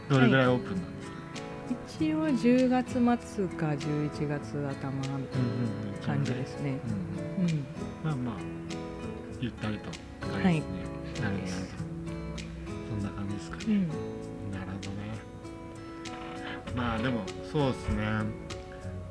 [0.08, 2.92] どれぐらいオープンなんですか、一応10月
[3.34, 5.42] 末か11月頭みたい
[6.00, 6.78] な感じですね。
[7.38, 7.64] うんうんうん。
[8.02, 8.34] まあまあ
[9.40, 9.90] ゆったりと
[10.26, 10.62] 感じですね、はい。
[11.22, 11.52] なるほど
[12.88, 13.80] そんな感じですかね、うん。
[13.80, 13.92] なる
[14.72, 14.96] ほどね。
[16.74, 18.49] まあでもそうですね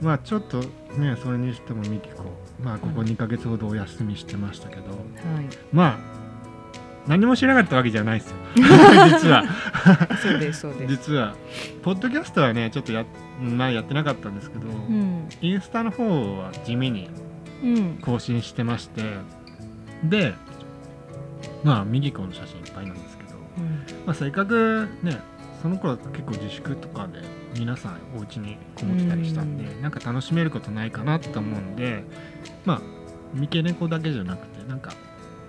[0.01, 0.61] まあちょっと
[0.97, 2.23] ねそれにしてもミキコ
[2.63, 3.07] まあここうん。
[3.07, 4.97] 2ヶ月ほどお休みしてましたけど、はい。
[5.71, 6.19] まあ
[7.07, 8.35] 何もしなかったわけじゃないですよ。
[8.55, 9.43] 実は。
[10.21, 10.87] そうですそうです。
[10.87, 11.35] 実は。
[11.81, 13.05] ポッドキャストはねちょっとや,、
[13.41, 15.27] まあ、やってなかったんですけど、うん。
[15.41, 17.09] インスタの方は地味に
[17.63, 17.97] うん。
[18.01, 19.01] 更新してまして
[20.03, 20.33] で
[21.63, 23.65] まあミギコの写真いっぱいなんですけど、うん。
[24.05, 25.17] まあ、せっかくね
[25.61, 27.19] その頃結構自粛とかで
[27.57, 32.03] 皆さんお家にこもってたりしたんで、うなんか楽しめることないかなと思うんで
[32.65, 32.81] まあ
[33.33, 34.93] 三毛猫だけじゃなくてなんか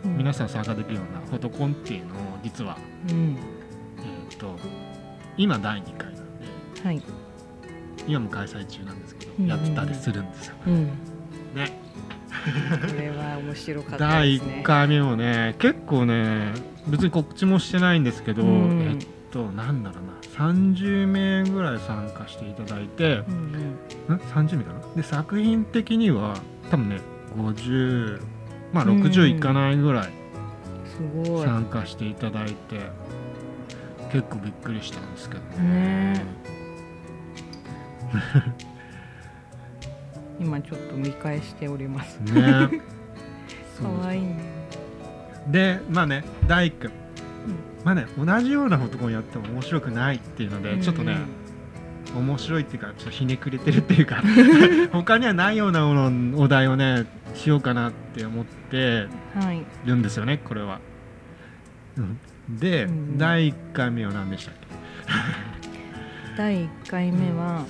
[0.05, 0.17] うん。
[0.19, 3.37] 皆さん参加できるようなフォトコンっていうのを実は、うん。
[3.99, 4.57] えー、と
[5.37, 6.47] 今第2回なんで
[6.83, 7.03] はい。
[8.07, 9.47] 今も開催中なんですけど、うん。
[9.47, 10.55] やってたりするんですよ。
[10.67, 10.87] うん。
[11.55, 11.79] ね。
[12.31, 14.55] これは面白かった第ですね。
[14.61, 16.53] 1回目もね結構ね
[16.89, 18.81] 別に告知もしてないんですけど、うん。
[18.83, 20.13] えっとなんだろうな。
[20.49, 24.17] 30名ぐらい参加していただいて、うんうん。
[24.17, 24.81] ん？30名かな？
[24.97, 26.37] で作品的には
[26.71, 27.01] 多分ね
[27.37, 28.21] 50
[28.73, 30.11] まあうん60いかないぐらい
[31.45, 32.81] 参加していただいて、
[34.13, 36.15] 結構びっくりしたんですけどね。
[36.15, 36.25] ね。
[40.41, 42.19] 今ちょっと見返しております。
[42.21, 42.83] ね。
[43.81, 44.45] かわいいね。
[45.49, 46.91] でまあね第1回、
[47.85, 51.17] まあね同じようなフォトコンやっても面白くないっていうので、ちょっとね、
[52.15, 54.23] 面白いっていうかちょっとひねくれてるっていうか
[54.93, 59.65] 他にはないようなお題をねしようかなって思ってうんはい。
[59.87, 60.81] るんですよねこれは。
[61.97, 62.19] うん。
[62.59, 63.17] で、うん。
[63.19, 64.67] 第1回目は何でしたっけ？
[66.37, 67.65] 第1回目は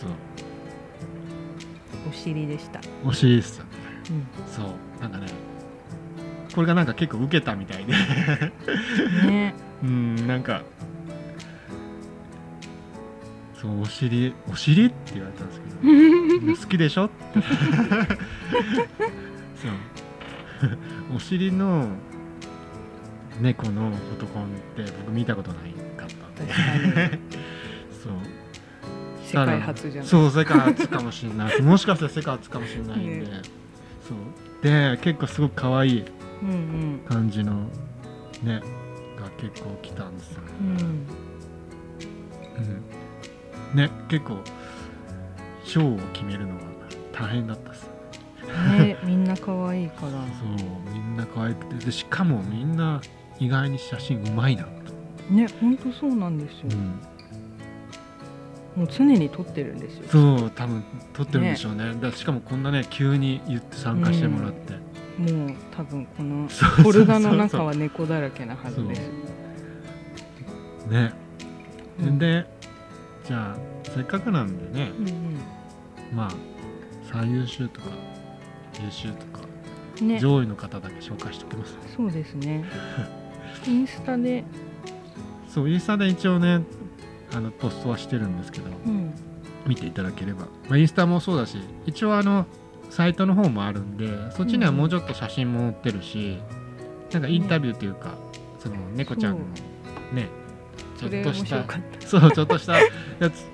[2.08, 3.64] お尻でした、お尻ですよ。
[4.10, 4.26] うん。
[4.50, 5.02] そう。
[5.02, 5.26] なんかね
[6.54, 7.92] これがなんか結構受けたみたいで。
[9.30, 10.62] ねうんなんか
[13.60, 15.66] そうお尻お尻って言われたんですけ
[16.46, 17.04] ど好きでしょ？
[17.06, 17.50] っ てそう。
[21.16, 21.88] お尻の
[23.40, 27.18] 猫のフォトコンって僕見たことないかったんで。
[28.02, 28.12] そう。
[29.24, 31.62] 世界初じゃないそう世界初かもしれない。
[31.62, 33.42] もしかしたら世界初かもしれないんで、ね。
[34.06, 34.16] そう。
[34.62, 36.04] で結構すごく可愛い
[36.42, 37.00] うんうん。
[37.08, 37.68] 感じの
[38.42, 38.60] ね。
[38.60, 38.79] が
[39.40, 40.68] 結構来たんですよね、うん。
[43.72, 43.76] うん。
[43.76, 44.38] ね結構
[45.64, 46.60] 賞を決めるのが
[47.12, 47.88] 大変だったっす
[48.68, 48.96] ね。
[49.04, 50.12] みんな可愛いから。
[50.12, 50.22] そう
[50.92, 51.86] みんな可愛くて。
[51.86, 53.00] でしかもみんな
[53.38, 54.70] 意外に写真うまいなと、
[55.32, 56.68] ね本当そうなんですよ、
[58.76, 60.08] うん、もう常に撮ってるんですよ。
[60.08, 61.94] そう多分撮ってるんでしょうね。
[62.00, 64.74] だしかもこんなね急に言って参加してもらって、
[65.20, 68.94] もう多分このフォルダの中は猫だらけなはずで。
[68.94, 69.00] す
[70.88, 71.12] ね、
[72.00, 72.18] うん。
[72.18, 72.46] で
[73.26, 73.56] じゃあ
[73.94, 76.30] せっかくなんでねうんまあ
[77.12, 77.88] 最優秀とか
[78.82, 79.40] 優秀とか
[80.00, 80.18] うんね。
[80.18, 82.64] 上位の方だけ紹介しておきます、そうですね。
[83.68, 84.44] インスタで。
[85.48, 86.62] そうインスタで一応ね
[87.34, 89.12] あのポストはしてるんですけどうん。
[89.66, 92.46] 見ていただければ、まあ、インスタもそうだし一応あの
[92.90, 96.38] サイトの方もあるんでそっちにはもうちょっと写真も載ってるし、
[97.12, 98.14] なんかインタビューというか、
[98.58, 99.44] その猫ちゃんの
[100.12, 100.28] ね
[100.98, 101.64] ちょっとした
[102.06, 102.88] そうちょっとしたや
[103.30, 103.46] つ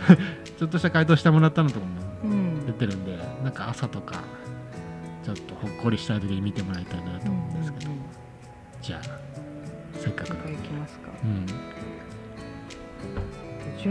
[0.58, 1.92] ちょっとした回答してもらったのとかも
[2.24, 2.66] うん。
[2.66, 4.22] 出てるんでなんか朝とか
[5.24, 8.02] ちょっとほっこりしたい時に見てもらいたいなと思うんですけど、うんうん
[8.82, 9.02] じゃあ
[9.98, 10.52] せっかくうんなんで。
[10.54, 11.10] いきますか。
[11.22, 11.46] うん。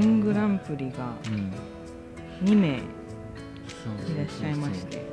[0.01, 1.53] 準グランプリがうん。
[2.47, 2.98] 2名いそ
[4.13, 5.05] うらっしゃいまして。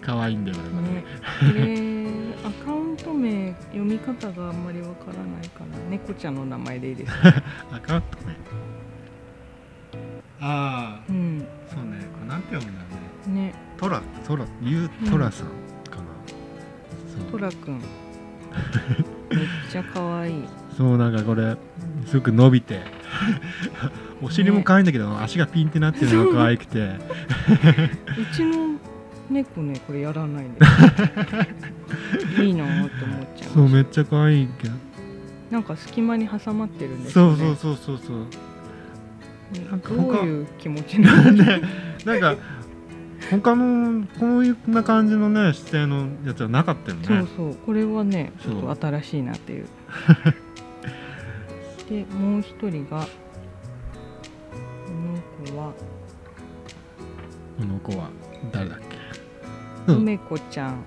[0.00, 1.04] 可愛いんだよねね。
[1.52, 7.12] でアカウント名読み方があんまりわからないから猫ちゃんの名前でいいです。
[7.12, 7.18] か
[7.72, 8.36] アカウントね
[10.40, 11.46] ああうん。
[11.68, 12.88] そうねこれなんて読むんだろ
[13.26, 13.46] うね。
[13.46, 13.54] ね。
[13.76, 15.46] トラトラユートラさん
[15.90, 16.02] かな、
[17.08, 17.30] そう。
[17.32, 17.80] トラくん。
[19.30, 20.44] めっちゃ可愛い
[20.76, 21.56] そうなんかこれ
[22.06, 22.80] すごく伸びて。
[24.22, 26.78] お尻も可愛いんだけど、足がピンってなってるのが可愛くて。
[26.80, 28.78] うちの
[29.30, 30.56] 猫ねこれやらないん
[32.42, 34.78] いいなって思っちゃいましそうめっちゃ可愛いけど、た
[35.50, 37.36] なんか隙間に挟まってるんですよね。
[37.36, 38.26] そうそうそうそうそう。
[39.70, 41.62] なんかど他ういう気持ちなんだね
[42.04, 42.36] なんか
[43.30, 47.06] 他のこういうな感じのね姿勢のやつはなかったよね。
[47.06, 47.54] そうそう。
[47.66, 49.66] これはねちょっと新しいなっていう
[51.88, 53.08] でもう一人がこ
[54.92, 55.72] の子は
[57.58, 58.10] この子は
[58.52, 58.78] 誰だっ
[59.86, 59.92] け？
[59.92, 59.98] うん。
[60.00, 60.82] 梅子ちゃん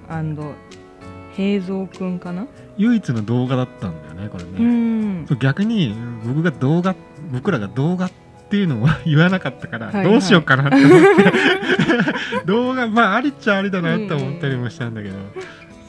[1.35, 2.47] 平蔵くんかな？
[2.77, 5.25] 唯一の動画だったんだよねこれね、うん。
[5.27, 6.95] そう逆に僕が動画
[7.31, 8.11] 僕らが動画っ
[8.49, 10.05] ていうのを 言わなかったから、はいはい。
[10.05, 12.43] どうしようかなって思って。
[12.45, 15.15] 動画まあありっちゃありだなって思ったりもしたんだけど、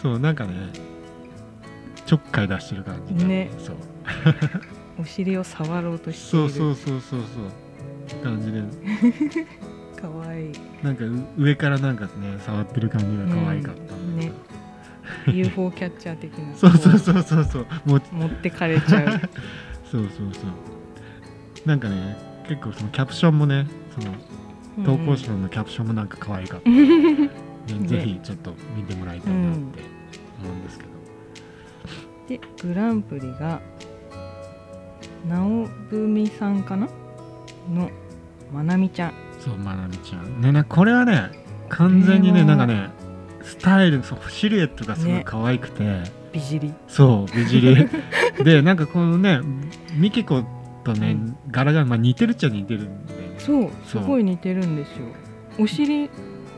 [0.02, 0.52] そうなんかね
[2.06, 3.50] ちょっかい出してる感じで、ね。
[3.58, 3.76] そう
[5.00, 7.20] お尻を触ろうとしていそうるそうそうそう
[8.10, 8.22] そう。
[8.22, 8.62] 感じで。
[10.00, 10.52] かわいい。
[10.82, 12.10] なんかう上からなんかね
[12.44, 14.34] 触ってる感じが可愛かったんだけど、
[15.28, 15.40] うんね。
[15.44, 16.54] UFO キャッチャー的な。
[16.56, 17.66] そうそうこそうそうそう。
[17.86, 17.98] もう。
[17.98, 19.20] う持ってかれちゃう。
[19.90, 21.68] そうそうそう。
[21.68, 22.16] なんかね
[22.48, 23.66] 結構そのキャプションもね
[23.98, 24.14] その
[24.84, 27.28] 投稿者のキャプションもなんか可愛かった、う んね。
[27.86, 29.80] ぜひちょっと見てもらいたいなって
[30.42, 30.90] 思うんですけど、
[32.28, 33.60] でグランプリが
[35.28, 36.88] 直文さんかな
[37.72, 37.90] の
[38.52, 39.12] まなみちゃん。
[39.38, 40.40] そうまなみちゃん。
[40.40, 41.30] ねなこれはね
[41.68, 42.90] 完全にねなんかね
[43.42, 46.02] スタイルそうシルエットがすごい可愛くて、
[46.32, 47.88] 美尻そう美尻
[48.44, 49.40] でなんかこのね
[49.94, 50.44] ミキコ
[50.84, 51.36] とね、うん。
[51.50, 53.36] 柄がまあ似てるっちゃ似てるんだよね。
[53.38, 55.06] そうすごい似てるんですよ。
[55.58, 56.10] お尻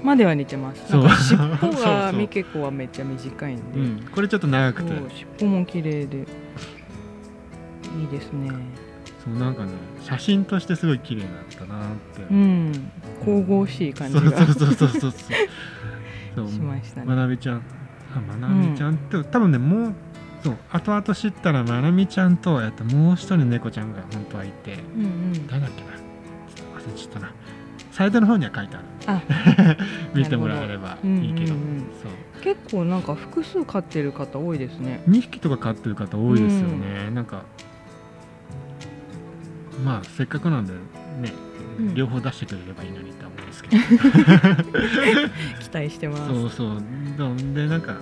[0.03, 0.91] までは似てます。
[0.91, 1.09] そう。
[1.11, 3.63] 尻尾がミケコはめっちゃ短いんで。
[3.79, 4.93] うん、これちょっと長くて。
[5.39, 6.27] 尻尾も綺麗で
[8.01, 8.51] いいですね。
[9.25, 12.91] そうなんかね写真としてすごい綺麗だったなって、うん。
[13.25, 14.39] 神々しい感じそうが。
[14.39, 15.13] そうそうそうそうそう。
[16.35, 16.49] そう。
[16.49, 17.63] しましたまねなみちゃん。
[18.15, 19.95] あまなみちゃんって、多分ねもう
[20.43, 24.75] そう後々知ったらまなみちゃんとえっともう一人猫ちゃんが本当はいて。
[24.75, 25.47] うんうん。
[25.47, 25.93] 誰だっけな。
[26.55, 27.33] ちょっと忘れちゃったな。
[27.93, 29.77] サイトの方には書いてあるあ。
[30.15, 31.85] 見てもらえればいいけど、うんうんうん。
[32.03, 32.43] そう。
[32.43, 35.03] 結構なんか複数飼ってる方多いですね。
[35.09, 37.45] 2匹とか飼ってる方多いですよね、なんか
[39.85, 40.79] まあせっかくなんでね、
[41.79, 41.95] うん。
[41.95, 43.77] 両方出してくれればいいのにって思うんですけど。
[45.61, 46.27] 期待してます。
[46.27, 46.83] そうそう。
[47.55, 47.97] でなんか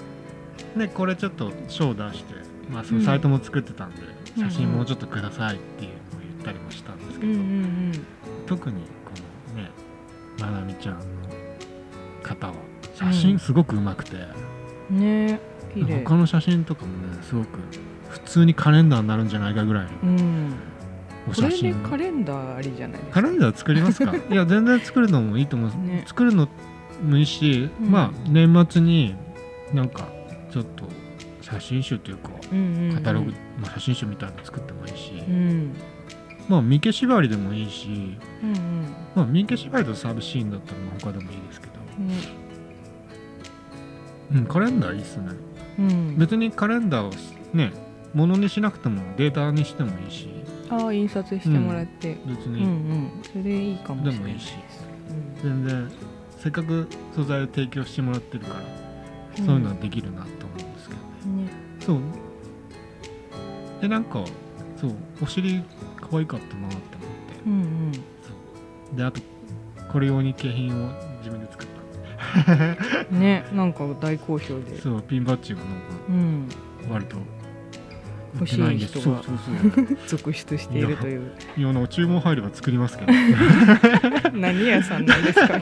[0.77, 2.35] ねこれちょっと賞出して
[2.71, 3.05] まあそのうん。
[3.05, 7.93] サイトも作ってたんで、うん写真もうちょっとくださいっていうのを言ったりもしたんですけど、うんうん
[8.47, 9.11] 特にこ
[9.57, 9.71] のね
[10.41, 11.03] まなみちゃんの
[12.23, 12.55] 方は
[12.95, 14.17] 写真すごくうまくて、
[14.91, 15.41] うんね
[15.75, 16.05] 綺麗。
[16.05, 17.59] 他の写真とかもねすごく
[18.09, 20.53] 普通にカレンダーになるんじゃないかぐらいのうん。
[20.80, 20.80] お
[21.27, 23.15] これでカレンダーありじゃないですか？
[23.15, 24.15] カレンダー作りますか？
[24.31, 26.03] いや全然作るのもいいと思う、ね。
[26.07, 26.49] 作るの
[27.07, 27.91] もいいし、うん。
[27.91, 29.15] まあ年末に
[29.75, 30.09] なんか
[30.51, 30.89] ちょっと
[31.43, 32.95] 写真集というかうんうんうん。
[32.97, 35.73] カタログ、まあ、写真集みたいなの作ってもいいし、うん。
[36.49, 38.53] まあ三毛縛りでもいいし、うん
[39.15, 41.73] まあ、三毛縛りとサブシーンだったらまあ他でもいいですけど、
[44.35, 45.27] うんカレンダーいいっすね。
[45.79, 46.17] うん。
[46.19, 47.13] 別にカレンダーを
[47.53, 47.73] ね
[48.15, 50.29] ものにしなくてもデータにしてもいいし
[50.71, 52.15] ああ印刷してもらって。
[52.27, 52.33] うん。
[52.33, 52.65] う別に。
[52.65, 54.21] んそれいいかもしれない。
[54.21, 54.55] でもいいし。
[55.43, 55.65] うん。
[55.65, 55.91] 全然
[56.39, 58.61] せっかく素材を提供してもらってるから、
[59.39, 59.47] うん。
[59.47, 61.51] そういうのはできるなと思うんですけどね。
[61.81, 62.01] そう。
[63.81, 64.25] でなんか
[64.77, 65.63] そうお尻
[66.01, 66.95] 可愛かったなって思って、
[67.47, 68.31] うんそ
[68.95, 69.21] うであと
[69.91, 71.81] これ用に景品を自分で作った。
[73.11, 74.81] ねなんか大好評で。
[74.81, 75.75] そうピンバッジがなんか
[76.09, 76.49] うん。
[76.91, 77.17] 割と
[78.35, 79.23] 欲しい人が
[80.07, 81.33] 続出しているという。
[81.57, 83.13] いやなんか注文入れば作りますけど
[84.33, 85.61] 何屋さんなんですか。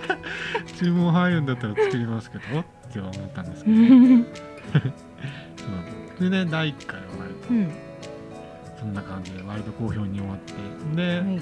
[0.79, 2.43] 注文入るんだったら作りますけど。
[2.89, 3.71] っては思ったんですけ
[6.25, 7.49] ど、で第1回は割と
[8.81, 10.55] そんな感じで割と好評に終わって。
[10.97, 11.41] で、はい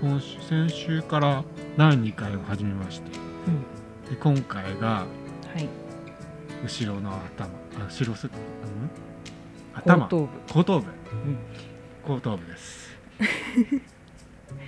[0.00, 1.44] 今週先週から
[1.76, 3.10] 第2回を始めまして。
[3.48, 4.10] うん。
[4.10, 5.06] で今回がは
[5.58, 5.68] い。
[6.62, 7.50] 後ろの頭。
[7.76, 8.32] あ後ろす、うん、
[9.74, 10.06] 頭。
[10.06, 10.28] 後頭部。
[10.52, 10.86] 後頭部。
[10.86, 12.14] うん。
[12.14, 12.96] 後頭部です。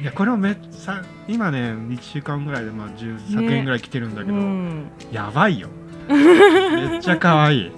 [0.01, 4.91] いやこれをめっさ今ね1週間ぐらいでまあ10作品ぐらい来てるんだけど、うん。
[5.11, 5.69] やばいよ。
[6.09, 7.73] めっちゃ可愛い。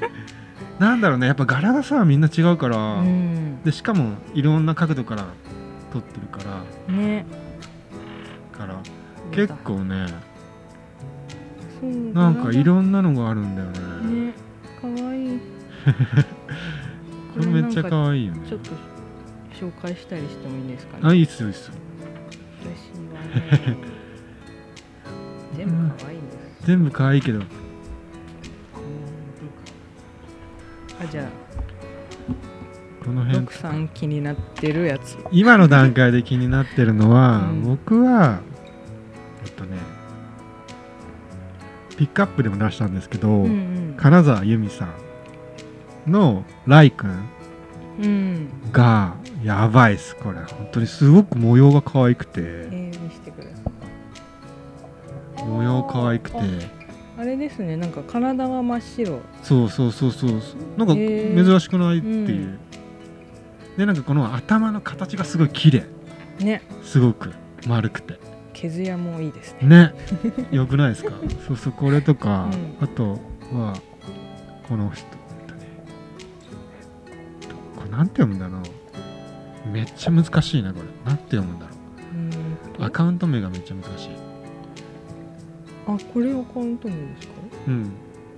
[0.78, 3.62] なんだろうねやっぱ柄がさみんな違うから、うん。
[3.64, 5.24] でしかもいろんな角度から
[5.92, 6.38] 撮ってるか
[6.88, 6.94] ら。
[6.94, 7.24] ね。
[8.52, 8.78] から
[9.30, 10.06] 結構ね
[12.12, 14.26] なんかいろんなのがあるんだよね。
[14.26, 14.34] ね。
[14.80, 15.40] かわいい
[17.36, 18.48] これめっちゃ可愛いよね。
[18.48, 18.70] ちょっと
[19.60, 21.02] 紹介したりしてもいいですかね。
[21.04, 21.74] あいいっすよいいっすよ。
[22.60, 22.66] 私
[23.14, 23.76] はね。
[25.56, 27.40] 全部可愛いんです全部可愛いけど。
[30.98, 31.26] あじゃあ
[33.04, 33.40] この辺。
[33.44, 35.18] 六さん気になってるやつ。
[35.30, 37.62] 今の段階で気になってるのは、うん。
[37.64, 38.40] 僕は
[39.44, 39.76] えっとね
[41.96, 43.94] ピックアップでも出したんですけど、うんうん。
[43.98, 45.05] 金沢由美さん
[46.06, 47.28] のライくん
[48.00, 50.38] うんがやばいっすこれ。
[50.38, 52.40] 本当にすごく模様が可愛くて。
[52.40, 53.62] えー、見してくださ
[55.42, 56.38] い模様可愛くて。
[57.18, 57.76] あれですね。
[57.76, 59.20] なんか体は真っ白。
[59.42, 60.30] そうそうそうそう。
[60.76, 62.58] なんか珍しくないっていう、
[63.72, 63.78] うん。
[63.78, 65.84] でなんかこの頭の形がすごい綺麗。
[66.40, 66.60] ね。
[66.82, 67.32] すごく
[67.66, 68.18] 丸くて。
[68.52, 69.68] 毛艶もいいですね。
[69.68, 69.94] ね。
[70.50, 71.12] よくないですか？
[71.46, 72.50] そうそうこれとか、
[72.80, 72.84] うん。
[72.84, 73.18] あと
[73.52, 73.74] は
[74.68, 75.06] この人
[77.96, 78.62] なんて読むんだろう。
[79.70, 80.86] めっちゃ難しいなこれ。
[81.10, 81.72] なんて読むんだろ
[82.82, 82.84] う。
[82.84, 84.10] アカウント名がめっちゃ難しい。
[85.86, 87.32] あこれアカウント名ですか？
[87.68, 87.90] うん。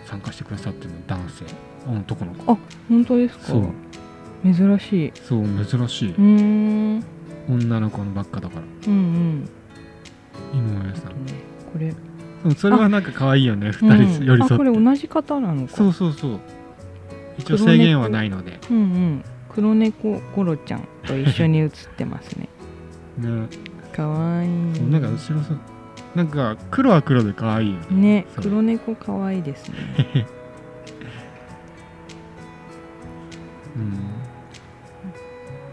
[0.07, 1.45] 参加してくださってるの男性。
[1.87, 2.53] 男の子。
[2.53, 3.45] あ本当ですか？
[3.47, 3.65] そう。
[4.45, 5.13] 珍しい。
[5.15, 6.15] そう珍しい。
[7.49, 8.63] 女の子のばっかだから。
[8.87, 9.49] うんうん
[10.53, 11.13] 井上さん。
[11.13, 11.95] これ。
[12.57, 13.73] それはなんか可愛いよねうん。
[13.73, 15.77] 2人寄り添って、あこれ同じ方なのか。
[15.77, 16.41] そうそうそう。
[17.39, 18.59] 一応制限はないので。
[18.71, 19.25] うんうん。
[19.49, 22.49] 黒猫ゴロちゃんと一緒に写ってますね。
[23.19, 23.47] ね。
[23.93, 24.47] かわい。
[24.47, 24.51] い
[24.91, 25.55] なんか後ろさ
[26.15, 28.01] なんか黒は黒で可愛いよね。
[28.01, 30.27] ね黒猫かわいいですね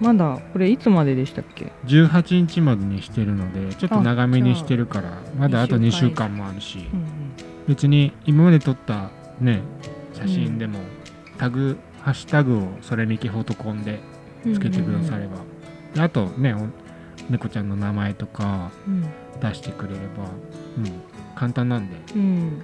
[0.02, 6.80] まだこれいつまででしたっけ？18日までにしてるのでちょっと長めにしてるからまだあと2二週間もあるし。
[6.80, 7.32] うん
[7.68, 9.62] 別に今まで撮ったね
[10.14, 10.80] 写真でも
[11.38, 13.99] タグ、ハッシュタグをそれみきフォトコンで
[14.45, 15.38] うんつけてくだされば、
[15.93, 16.68] であとねお
[17.32, 19.06] 猫ちゃんの名前とかうん。
[19.41, 20.26] 出してくれれば、
[20.78, 21.02] うん、
[21.36, 21.95] 簡単なんで。
[22.16, 22.64] うん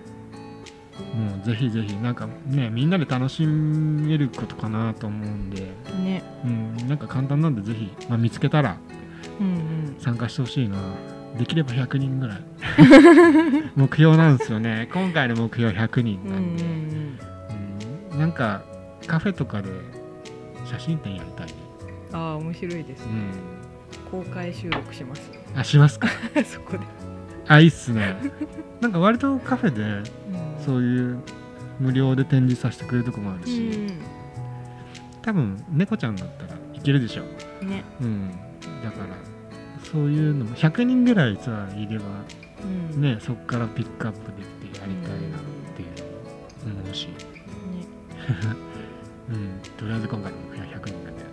[1.15, 5.61] もうぜひぜひなんかねみんなで楽しめることかなと思うんで、
[6.03, 6.23] ね。
[6.43, 8.77] うん、なんか簡単なんでぜひ、まあ、見つけたら
[9.39, 10.77] うん参加してほしいな。
[11.37, 12.41] できれば100人ぐらい。
[13.75, 14.89] 目標なんですよね。
[14.91, 16.55] 今回の目標100人うんうんなん。
[16.57, 16.63] で、
[18.13, 18.63] うんなんか
[19.05, 19.69] カフェとかで
[20.65, 21.53] 写真展やりたいね、
[22.11, 23.11] ああ面白いですね。
[24.11, 25.31] うん、公開収録します。
[25.55, 26.07] あしますか？
[26.43, 26.79] そこで。
[27.47, 28.15] あいいっすね。
[28.81, 30.03] なんか割とカフェでうん
[30.67, 31.23] そういう
[31.79, 33.87] 無料で展示させてくれるとこもあるし、
[35.21, 37.23] 多分猫ちゃんだったらいけるでしょ
[37.61, 37.65] う。
[37.65, 37.85] んね。
[38.01, 38.31] うん。
[38.83, 39.15] だから
[39.89, 42.05] そういうのも100人ぐらいさいれば
[42.93, 43.01] うん。
[43.01, 45.41] ねそっからピックアップできてやりたいなっ
[45.73, 47.13] ていうのも思うし、ね。
[49.31, 51.23] うん、とりあえず今回の目標は100人なんで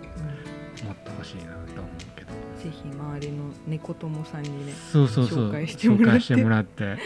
[0.85, 1.43] もっと欲しいな
[1.75, 2.31] と思うけど。
[2.63, 5.49] ぜひ周りの猫友さんにねそうそうそう。
[5.49, 6.05] 紹介してもらって。
[6.05, 6.97] 紹介してもらって。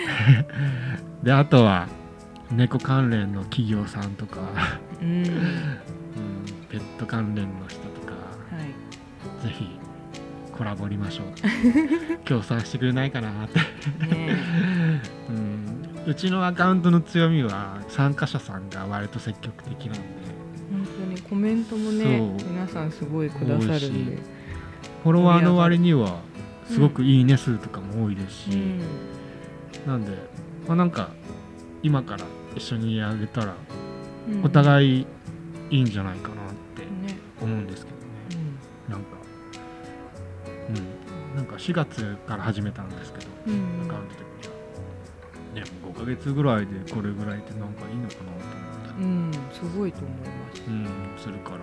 [1.23, 1.87] であとは
[2.51, 4.39] 猫関連の企業さんとか、
[5.01, 5.25] うん。
[5.25, 8.13] うん、ペット関連の人とか。
[8.13, 9.47] はい。
[9.47, 9.79] ぜひ
[10.57, 11.27] コラボりましょう。
[12.25, 13.59] 協賛してくれないかなって、
[14.07, 14.35] ね
[15.29, 19.99] うん、うちのアカウントの強みは参加者さんが割と積極的なんで。
[20.71, 24.17] 本当にコメントもね皆さんすごいくださるんで。
[25.03, 26.19] フォロワーの割には
[26.65, 28.81] すごくいいね数とかも多いですし、うん。
[29.87, 30.11] なんで、
[30.67, 31.09] まあ、なんか
[31.83, 32.25] 今から
[32.55, 33.55] 一緒にやれたら
[34.29, 34.43] うん。
[34.43, 35.07] お互い
[35.69, 36.37] いいんじゃないかなっ
[36.75, 37.17] てね。
[37.41, 38.03] 思うんですけどね、
[38.87, 38.93] うん。
[38.93, 39.07] なんか
[40.69, 40.71] う
[41.33, 41.35] ん。
[41.35, 43.85] なんか4月から始めたんですけど、うん。
[43.85, 45.65] アカウント的には。
[45.65, 49.31] ねもう5ヶ月ぐらいでこれぐらいってなんかいいのかなと思ったり、うん。
[49.53, 50.25] すごいと思いま
[50.55, 50.63] す。
[50.67, 50.87] うん、
[51.17, 51.57] するから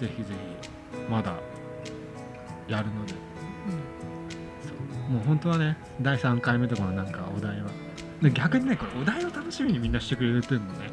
[0.00, 0.34] ぜひぜ
[0.92, 1.34] ひまだ
[2.68, 3.12] やるので。
[3.12, 3.16] そ
[5.08, 5.12] う。
[5.12, 7.72] もう本当はね第3回目とかのなんかお題はで
[8.30, 10.90] 逆にねこれお題を楽しみにみんなしてくれてるのね。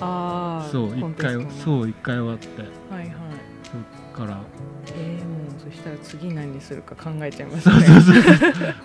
[0.00, 2.62] ああそう一回うそう一回終わって。
[2.94, 3.14] はいはい。
[3.64, 4.40] そっから。
[4.96, 8.22] えー、もうそしたら次何するか考えちゃいますそうねそうそう。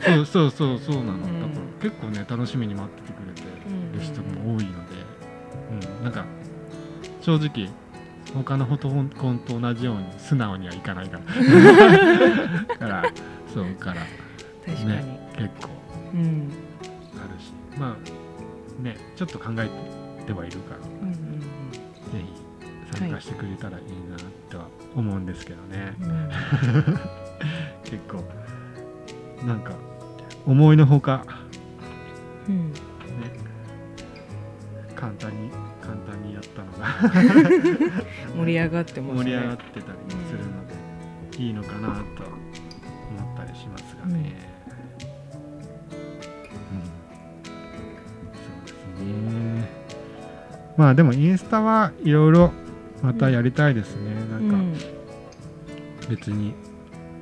[0.06, 1.22] そう そうそうそうなの、うん。
[1.22, 3.42] だから結構ね楽しみに待っててくれて
[3.98, 4.96] る人も多いので、
[5.72, 6.26] うんなんか
[7.22, 7.70] 正直
[8.34, 8.90] 他のフォト
[9.20, 12.78] コンと同じように素直にはいかないから。
[12.78, 13.04] から
[13.54, 14.02] そうから。
[14.86, 15.70] ね結構。
[16.14, 16.69] うん
[17.80, 19.70] まあねちょっと考え
[20.26, 21.48] てはいるからうんぜ
[22.92, 24.18] ひ参加してくれたらいいな
[24.50, 26.10] とは思うんですけどね、うん。
[26.10, 26.30] う ん
[27.84, 28.24] 結構
[29.46, 29.74] なんか
[30.46, 31.24] 思いのほか
[32.48, 32.72] うん。
[32.72, 32.80] ね
[34.96, 35.50] 簡単に
[35.82, 37.96] 簡単にやったのが。
[38.36, 39.24] 盛り上がってますね。
[39.24, 39.82] 盛り上がってたり
[40.28, 44.49] するので、いいのかなと思ったりしますがね、
[50.80, 52.54] まあでもインスタはいろいろ
[53.02, 54.80] またやりたいですね、なんか
[56.10, 56.54] 別に。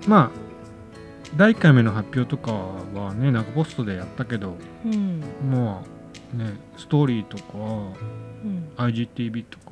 [0.07, 5.23] まあ第1回目の発表とかはねなんかポストでやったけどうん。
[5.49, 8.69] まあねストーリーとかうん。
[8.77, 9.71] IGTV とか、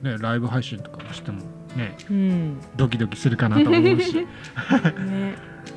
[0.00, 1.42] ね、ライブ配信とかもしても
[1.76, 2.58] ねうん。
[2.76, 4.14] ドキドキするかなと思うし。
[4.16, 5.34] ね。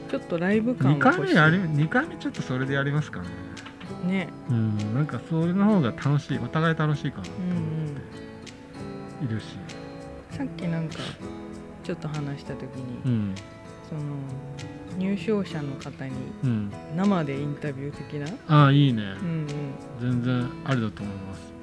[0.10, 3.28] ちょっとライブ感2回目やり2回目ちょっとそれでやりますかね
[4.04, 4.30] ね。
[4.50, 8.00] うんなんかそれの方が楽しいお互い楽しいかなとうん思っ
[9.20, 9.46] ているし。
[9.56, 9.84] うん
[10.34, 10.96] さっきなんか
[11.84, 13.36] ちょっと話した時に、うん。
[13.88, 14.02] その
[14.98, 16.12] 入賞者の方に
[16.44, 16.72] うん。
[16.96, 18.26] 生でインタビュー的な？
[18.48, 19.48] ああいいね、うん
[20.02, 21.54] 全然ありだと思います。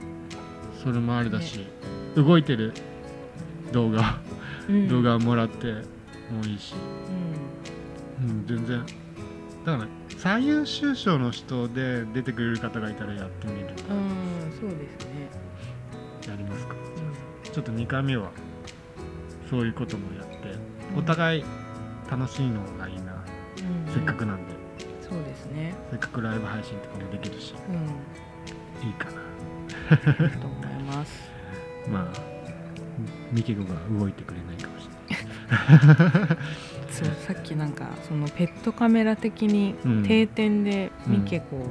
[0.85, 1.67] それもありだし、
[2.15, 2.73] 動いてる
[3.73, 4.21] 動画、
[4.69, 4.75] うん。
[4.77, 6.77] うん動画をもらってもいいし、
[8.21, 8.87] ううん、全然
[9.65, 13.75] だから最優秀賞の人で出てくれる方がいたらやってみるんうん
[14.59, 15.29] そうですね、
[16.29, 16.75] やりますか。
[16.75, 18.31] うちょっと2回目は
[19.49, 20.35] そういうこともやって。
[20.95, 20.99] ん。
[20.99, 21.45] お互い
[22.11, 23.25] 楽しいのがいいな、
[23.87, 23.93] うん。
[23.93, 24.55] せっかくなんで。
[25.03, 25.75] そうですね。
[25.91, 27.55] せっかくライブ配信とかもできるし。
[27.69, 28.87] うん。
[28.87, 29.97] いいかな。
[29.97, 31.31] と思います。
[31.91, 32.31] まあ
[33.33, 35.17] ミケコが動いてくれないかもしれ
[36.19, 36.39] ない
[37.05, 40.03] そうさっきなんかそのペットカメラ的にうん。
[40.03, 41.67] 定点でうんミケコをこ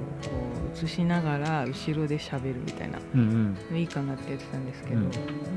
[0.76, 3.78] う映しながら後ろで喋るみたいなうんうん。
[3.78, 5.06] いいかなって言ってたんですけど、うん。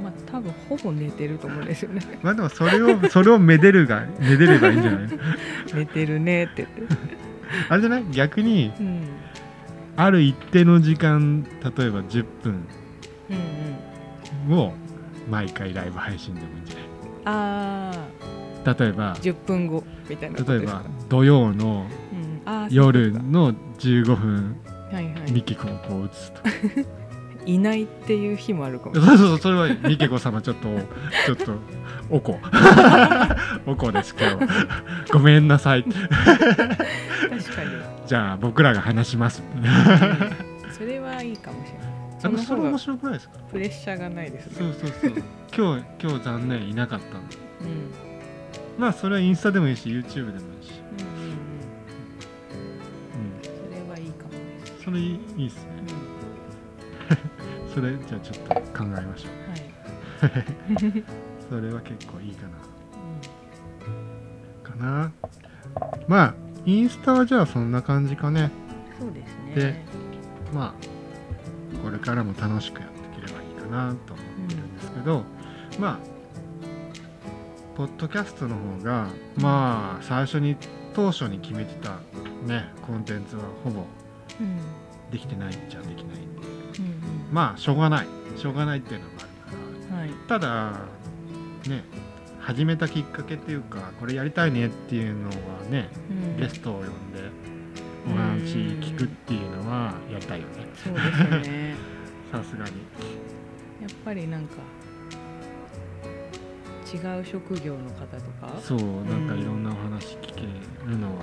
[0.02, 2.00] まあ多分ほぼ寝てると思うんですよね。
[2.22, 5.08] まあでもそれをそれをめでるがめでればいいんじゃない？
[5.74, 6.66] 寝てるねって。
[6.76, 6.96] 言って
[7.68, 8.04] あれじゃない？
[8.12, 9.00] 逆にうん。
[9.96, 11.48] ある一定の時間例
[11.86, 12.64] えば10分
[14.50, 14.72] を
[15.30, 16.84] 毎回ライブ配信でもいいんじゃない？
[17.26, 17.92] あ
[18.64, 21.86] 例えばあ10分後みたいな例えば土曜の
[22.70, 24.56] 夜の15分
[24.92, 25.32] はいはい。
[25.32, 26.40] ミケコをこう映すと
[27.46, 28.94] いないっていう日もあるかも。
[28.94, 30.68] しそうそうそうそれはミケコ様ちょっと
[31.26, 31.54] ちょっと
[32.10, 32.38] おこ。
[33.66, 35.82] おこです今日ごめんなさい。
[35.84, 37.70] 確かに。
[38.06, 39.42] じゃあ僕らが話します。
[40.72, 41.92] それはいいかもしれない。
[42.24, 43.38] あのそれ面白くないですか？
[43.50, 44.52] プレッシャーがないですね。
[44.58, 45.22] そうそうそう。
[45.56, 47.20] 今日今日残念いなかったの。
[47.62, 48.11] うん
[48.78, 50.98] まあそれはインスタでもいいし YouTube でもいいし、うん
[53.42, 55.06] それはいいかもです、それいい
[55.36, 55.62] いいっすね。
[57.10, 57.12] う
[57.68, 59.32] ん、 それじゃあちょっと考えましょう。
[60.26, 60.32] はい、
[61.48, 62.52] それは結構いいかな。
[64.70, 65.12] かな。
[66.08, 68.50] まあインスタはじゃあそんな感じかね。
[68.98, 69.54] そうですね。
[69.54, 69.84] で
[70.54, 70.72] まあ
[71.84, 75.24] これからも楽しくやっていければいいかなと思ってるんですけど、
[75.78, 76.06] まあ
[77.76, 80.56] ポッドキャストの方がまあ最初に
[80.94, 81.98] 当初に決めてた
[82.46, 83.84] ねコンテンツはほぼ
[84.40, 84.58] うん。
[85.10, 86.48] できてないっちゃできないんで
[86.78, 88.06] うんまあしょうがない。
[88.36, 90.08] しょうがないっていうのがあるかうんはい。
[90.08, 90.72] らただ
[91.68, 91.84] ね
[92.40, 95.34] 始めたきっかけっていうかこれやりたいねっていうのは
[95.70, 96.36] ねうん。
[96.38, 96.92] ゲストを呼んで
[98.06, 100.54] お話聞くっていうのはやりたいよね。
[100.82, 101.74] そうですよね。
[102.32, 102.70] さすがに。
[103.82, 104.56] やっぱりなんか
[106.92, 108.60] 違う職業の方とか？
[108.60, 110.42] そうなんかいろんなお話聞け
[110.86, 111.22] るのは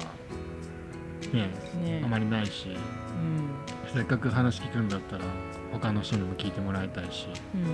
[1.34, 1.49] ね
[1.84, 2.01] ね。
[2.03, 3.49] あまりないしうん。
[3.93, 5.26] せっかく話聞くんだったら
[5.72, 7.72] 他の人にも聞いてもらいたいしうんうんっ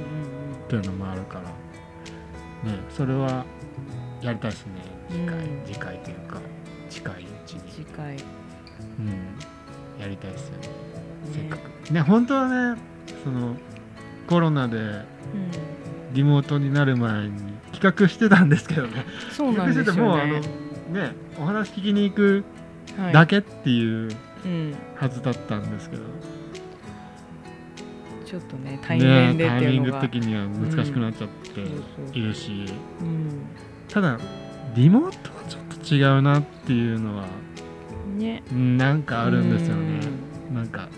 [0.67, 3.45] ていうのもあるからねそれは
[4.21, 4.71] やりたいですね。
[5.09, 5.65] 次回、うん。
[5.65, 6.41] 次回というか
[6.89, 8.15] 近いうちうんに、次回。
[8.15, 8.23] ね
[8.99, 9.01] う
[9.99, 10.69] ん、やりたいですよね。
[11.33, 11.93] せっかく。
[11.93, 12.81] ね本当はね
[13.23, 13.55] その
[14.27, 15.05] コロナでうん。
[16.13, 17.44] リモートになる前に
[17.75, 19.05] 企画してたんですけどね。
[19.31, 20.47] そうなんですよもうあのね
[20.91, 22.43] ねお話聞きに行く
[22.97, 24.15] はいだけっていう
[24.45, 26.03] うんはずだったんですけど、
[28.25, 30.01] ちょっとねタイミングっていうのが。
[30.01, 32.65] 的には難しくなっちゃっているし、
[33.01, 33.45] うん
[33.89, 34.19] ただ
[34.75, 37.25] リモートはちょっと違うなっていうのは
[38.17, 38.43] ね。
[38.51, 39.99] うんなんかあるんですよね。
[40.53, 40.89] なんか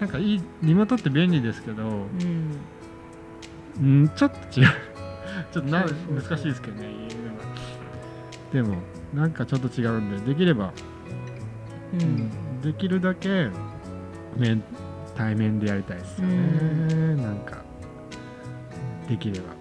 [0.00, 2.58] なんかいいリモートって便利ですけど、うん。
[3.78, 4.68] うん、ちょっと違う
[5.52, 6.88] ちょっとな難しいですけどね。
[8.52, 8.76] でも
[9.14, 10.72] なんかちょっと違うんでできれば、
[11.94, 12.30] うんうん
[12.62, 13.48] できるだけ
[14.36, 14.62] 面
[15.14, 17.62] 対面でやりたいですよね、うなんか
[19.08, 19.54] できれば。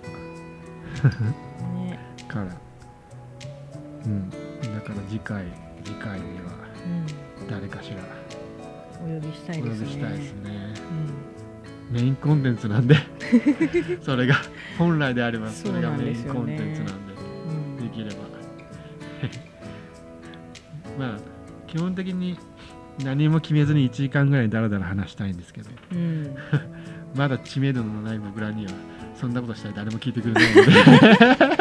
[1.74, 2.00] ね。
[2.28, 2.48] から。
[4.06, 4.30] うん。
[4.30, 4.38] だ
[4.82, 5.46] から次回
[5.84, 6.52] 次回には
[7.40, 7.48] うん。
[7.48, 7.98] 誰かしら。
[9.04, 9.86] お呼びしたいお呼ですね。
[9.86, 10.74] びしたいですね。
[11.92, 11.96] うん。
[11.96, 12.96] メインコンテンツなんで
[14.02, 14.36] それが
[14.78, 17.14] 本来であればそれがメインコンテンツなんで
[17.80, 18.16] うんできれば。
[21.00, 21.20] まあ
[21.68, 22.38] 基本的に
[23.04, 25.70] 何も決めずに1時間ぐらいだらだら話したいんですけど。
[25.94, 26.36] うん。
[27.16, 28.72] まだ知名度のない僕らには
[29.16, 30.44] そんなことしたら誰も聞いてくれない
[31.50, 31.55] の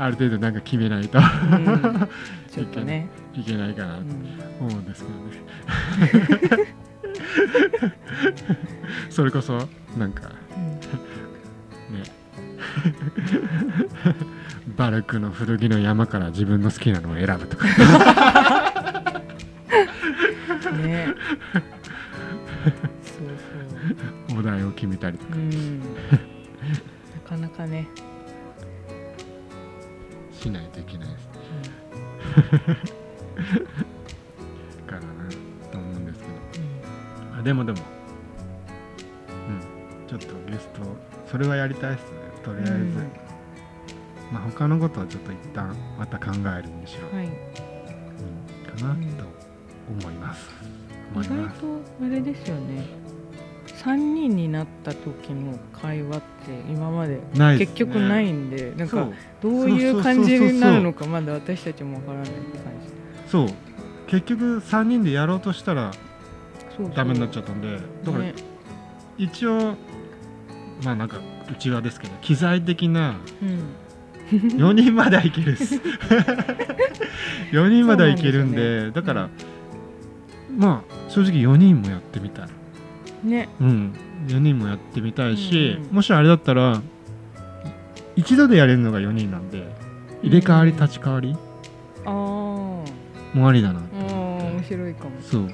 [0.00, 1.18] ある程度なんか決めないと。
[1.18, 2.08] うん。
[2.50, 3.06] ちょっとね。
[3.34, 5.16] いけないかなとうん思うんですけど
[6.56, 6.74] ね。
[9.10, 11.96] それこそなんかうん。
[11.98, 12.04] ね。
[14.78, 17.66] バルクの古着の山から自分の好きなのを選ぶとか。
[20.78, 21.14] ね。
[24.28, 25.34] そうお題を決めたりとか。
[25.34, 25.80] そううん。
[25.80, 25.86] な
[27.28, 27.86] かなかね
[30.40, 31.24] しないといけないです。
[31.26, 31.30] ね
[34.86, 35.06] からな
[35.70, 36.32] と思うんですけど。
[37.38, 37.78] あでもでも。
[39.48, 40.08] うん。
[40.08, 40.80] ちょっとゲスト
[41.30, 42.18] それはやりたいですね。
[42.42, 42.94] とりあえず、うん。
[44.32, 47.26] まあ他のことはちょっと一旦また考えるにしろ、はい。
[47.26, 47.32] うん、
[48.78, 49.24] かなうんと
[49.90, 50.48] 思います、
[51.14, 52.99] 思意外とあれですよね
[53.80, 57.20] 3人になった時の会話って今まで
[57.58, 59.08] 結局ないんでなんか
[59.40, 62.72] どういう感じになるのかまだ私たちもわからないって感
[63.24, 63.30] じ。
[63.30, 63.48] そう。
[64.06, 65.92] 結局3人でやろうとしたら
[66.94, 68.34] ダメになっちゃったんでだからね。
[69.16, 69.76] 一応
[70.84, 71.18] まあなんか
[71.50, 73.62] うちはですけど機材的なうん。
[74.30, 75.80] 4人まではいけるです。
[77.50, 78.90] 4人まではいけるんでね。
[78.90, 79.28] だから、
[80.56, 82.48] まあ正直4人もやってみたい
[83.24, 83.48] ね。
[83.60, 83.92] うん。
[84.26, 85.84] 4人もやってみたいし、うん。
[85.84, 86.80] うんもしあれだったら
[88.16, 89.66] 一度でやれるのが4人なんで
[90.22, 91.36] 入れ替わりうん立ち替わり
[92.04, 92.80] あー。
[93.34, 94.50] もありだなってあー思って。
[94.52, 95.10] 面白いかも。
[95.20, 95.50] そう。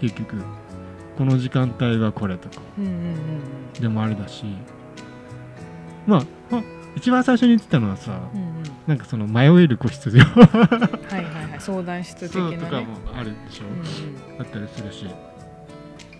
[0.00, 0.36] 結局
[1.16, 2.94] この時間帯はこれとかうんうんう
[3.78, 4.44] んでもありだし。
[6.06, 6.62] まあまあ
[6.96, 8.48] 一番最初に言ってたのはさ、うんうん。
[8.48, 10.30] うんなんかその迷える子必要は。
[11.10, 11.60] いはいはい。
[11.60, 14.40] 相談室的そうなねとかもあるでしょ、うんうん。
[14.40, 15.06] あったりするし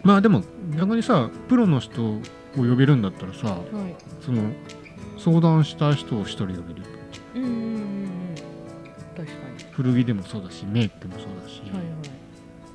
[0.04, 0.42] まあでも
[0.76, 2.20] 逆にさプロの人を
[2.56, 3.60] 呼べるんだったらさはい。
[4.20, 4.42] その
[5.18, 6.82] 相談したい人を一人呼べる。
[7.34, 8.34] うんうんうんうん。
[9.16, 9.32] 確か
[9.72, 11.86] 古着でもそうだしメイクもそうだし、にはいはい。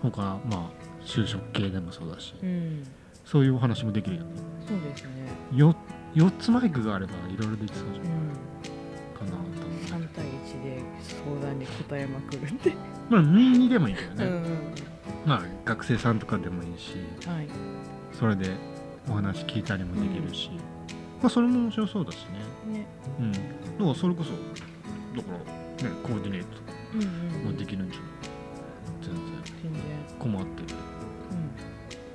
[0.01, 0.69] 他まあ
[1.05, 2.83] 就職系でもそうだしうん。
[3.25, 4.29] そういうお話もできるよね。
[4.67, 5.09] そうですね。
[5.53, 5.75] よ
[6.15, 8.09] 4つマイクがあればいろいろできそうじゃうん。
[8.09, 8.09] ん
[9.13, 10.03] かなと思う。
[10.03, 10.81] 3対1で
[11.25, 12.73] 相談に答えまくるんで
[13.09, 14.88] まあ22でもいいけどね、うんうん
[15.25, 16.95] まあ学生さんとかでもいいし
[17.27, 17.47] はい。
[18.17, 18.51] それで
[19.09, 20.49] お話聞いたりもできるし、
[21.21, 22.25] まあそれも面白そうだし
[22.67, 22.79] ね。
[22.79, 22.87] ね。
[23.19, 23.31] うん。
[23.31, 23.43] だか
[23.79, 25.31] らそれこそだか
[25.83, 26.47] らねコーディネート
[26.95, 27.05] うんう
[27.49, 27.51] ん。
[27.51, 28.09] もできるんじゃない？
[29.01, 29.23] 全然。
[29.63, 29.81] 全然。
[30.19, 30.77] 困ってる。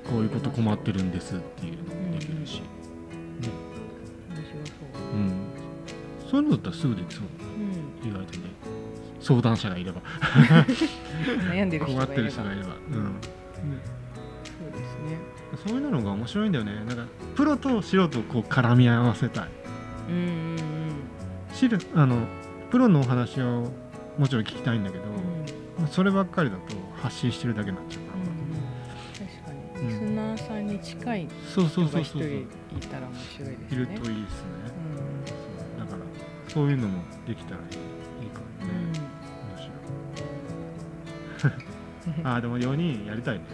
[0.07, 0.11] うん。
[0.13, 2.63] こういうこと困ってるんですっていうのうんできるし、
[3.41, 5.17] 面白そう。
[5.17, 5.33] うん。
[6.31, 7.25] そういうのだったらすぐできそう。
[8.05, 8.11] うん。
[8.11, 8.39] 意外と。
[8.39, 8.44] ね
[9.25, 10.03] 相談者がいれば。
[11.51, 12.23] 悩んでる人がいれば。
[12.23, 13.05] る人がいれば、うん。
[13.05, 13.11] ね
[14.45, 15.19] そうですね。
[15.67, 16.75] そういうのが面白いんだよね。
[16.75, 19.49] なんかプロと素人をこう絡み合わせたい。
[20.09, 20.59] うんうん
[21.55, 22.27] 知るあの
[22.71, 23.71] プロのお話を
[24.19, 25.85] もちろん聞きたいんだけど、うん。
[25.85, 29.29] うんそればっかりだと発信してるだけになっちゃううん。
[29.29, 29.51] 確か
[29.81, 29.87] うん。
[29.87, 32.47] にリスナーさんに近いそうそう人が一人そうそうそうい
[32.87, 34.17] たら面白いですねいるといいですね、
[35.27, 35.87] そう。
[35.87, 37.65] だからそういうのもできたらいい
[42.23, 43.45] あーでも4人やりたいね。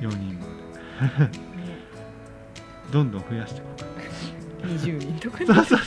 [0.00, 0.46] 4人ま
[1.26, 1.38] で。
[2.92, 3.80] どんどん増やしていこう。
[3.80, 3.86] か
[4.64, 5.38] うん20人とか。
[5.40, 5.78] ねそうそう。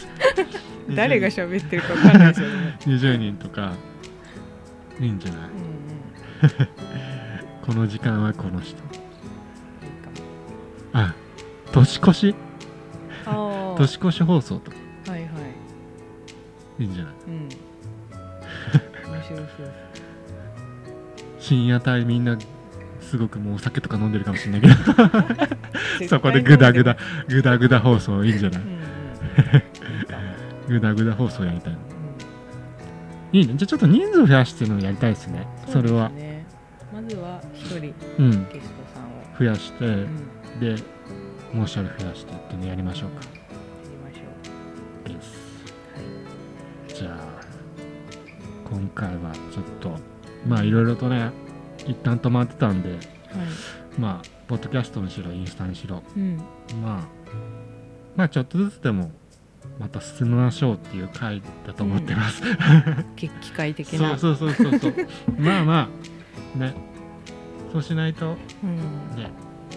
[0.95, 2.77] 誰が喋ってるか分かんないですよね。
[2.85, 3.73] 20人とか。
[4.99, 5.41] いいんじゃない？
[5.41, 6.67] うん
[7.65, 8.77] この時間はこの人。
[10.93, 11.13] あ
[11.71, 12.35] 年越し？
[13.25, 14.77] ああ年越し放送とか。
[15.11, 16.83] はいはい。
[16.83, 17.13] いいんじゃない？
[17.27, 17.49] うん
[21.39, 22.37] 深夜帯みんな
[23.01, 26.07] すごくもうお酒とか飲んでるかもしれないけど。
[26.07, 28.61] そこでグダグダグダグダ放送いいんじゃない？
[28.61, 28.79] うん。
[30.69, 31.73] グダグダ放送やりたい。
[31.73, 31.79] うん
[33.31, 33.53] いいね。
[33.57, 35.45] じゃあちょっと人数増やしてるのやりたいですね。
[35.67, 36.09] それは。
[36.91, 38.31] まずは一人うん。
[38.51, 39.37] ゲストさんを。
[39.37, 40.59] 増やして、うん。
[40.59, 40.75] で
[41.53, 43.21] もう一人増やしてっていうのやりましょうか
[48.71, 49.95] 今回はちょっと
[50.47, 51.31] まあいろいろとね
[51.85, 52.99] 一旦止まってたんではい。
[53.99, 56.37] まあポッドキャストにしろインスタにしろうん。
[56.81, 57.07] まあ
[58.15, 59.11] まあちょっとずつでも
[59.79, 62.41] また進みましょうっていう回だと思ってます、
[63.15, 64.93] 機械的そうなそうそうそうそう。
[65.39, 65.89] まあま
[66.55, 66.73] あね。
[67.71, 68.75] そうしないとうん。
[69.15, 69.29] ね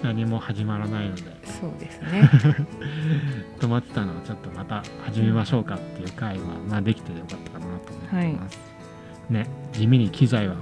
[0.02, 1.22] 何も始まらないので。
[1.44, 2.28] そうですね。
[3.60, 8.58] 止まってたのをちょっとまた始めましょうかっていう回は、まあ、できてよかったかなと思ってます、
[9.30, 10.56] ね地味に機材は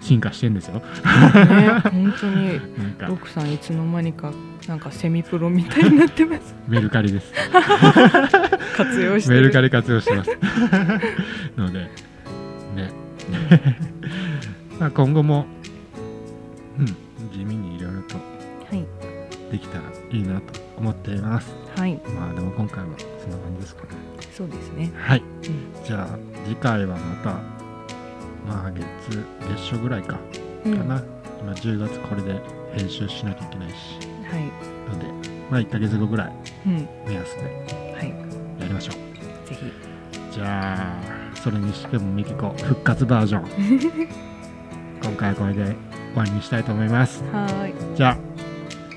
[0.00, 0.76] 進化してんですよ。
[0.76, 0.82] ね
[1.82, 2.60] 本当に。
[3.08, 4.32] ロクさんいつの間にか
[4.66, 6.54] なんかセミプロみたいになってます。
[6.66, 7.32] メルカリです。
[8.76, 9.40] 活用してる。
[9.40, 10.30] メルカリ活用してます。
[11.56, 11.80] ので
[12.74, 12.92] ね。
[14.78, 15.46] まあ今後も
[16.78, 16.86] うん
[17.32, 18.22] 地味にいろいろとは
[18.74, 18.86] い。
[19.50, 21.54] できたらいいなと思っています。
[21.76, 22.00] はい。
[22.14, 22.90] まあでも今回は
[23.20, 23.88] そんな感じですかね。
[24.32, 24.92] そうですね。
[24.96, 25.22] はい。
[25.22, 25.84] うん。
[25.84, 27.57] じゃあ次回はまた
[28.48, 28.84] まあ月
[29.40, 30.18] 月初ぐらいか
[30.64, 30.78] うん。
[30.78, 31.02] かな、
[31.42, 32.40] 今10月これで
[32.76, 33.74] 編集しなきゃいけないし。
[34.30, 34.42] はい。
[34.90, 36.32] のでまあ1ヶ月後ぐらい
[36.66, 36.88] うん。
[37.06, 37.42] 目安で
[37.96, 38.08] はい。
[38.60, 39.48] やりましょう。
[39.48, 39.72] ぜひ。
[40.32, 43.48] じゃあそれにしてもミキコ復活バージョン。
[45.02, 45.74] 今回はこれで終
[46.16, 47.22] わりにしたいと思います。
[47.32, 47.74] はーい。
[47.96, 48.16] じゃあ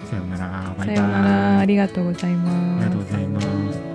[0.09, 0.73] さようなら。
[0.77, 0.95] バイバイ。
[0.97, 1.59] さようなら。
[1.59, 2.55] ありがとうございます。
[2.55, 3.41] ありがとうございま
[3.73, 3.90] す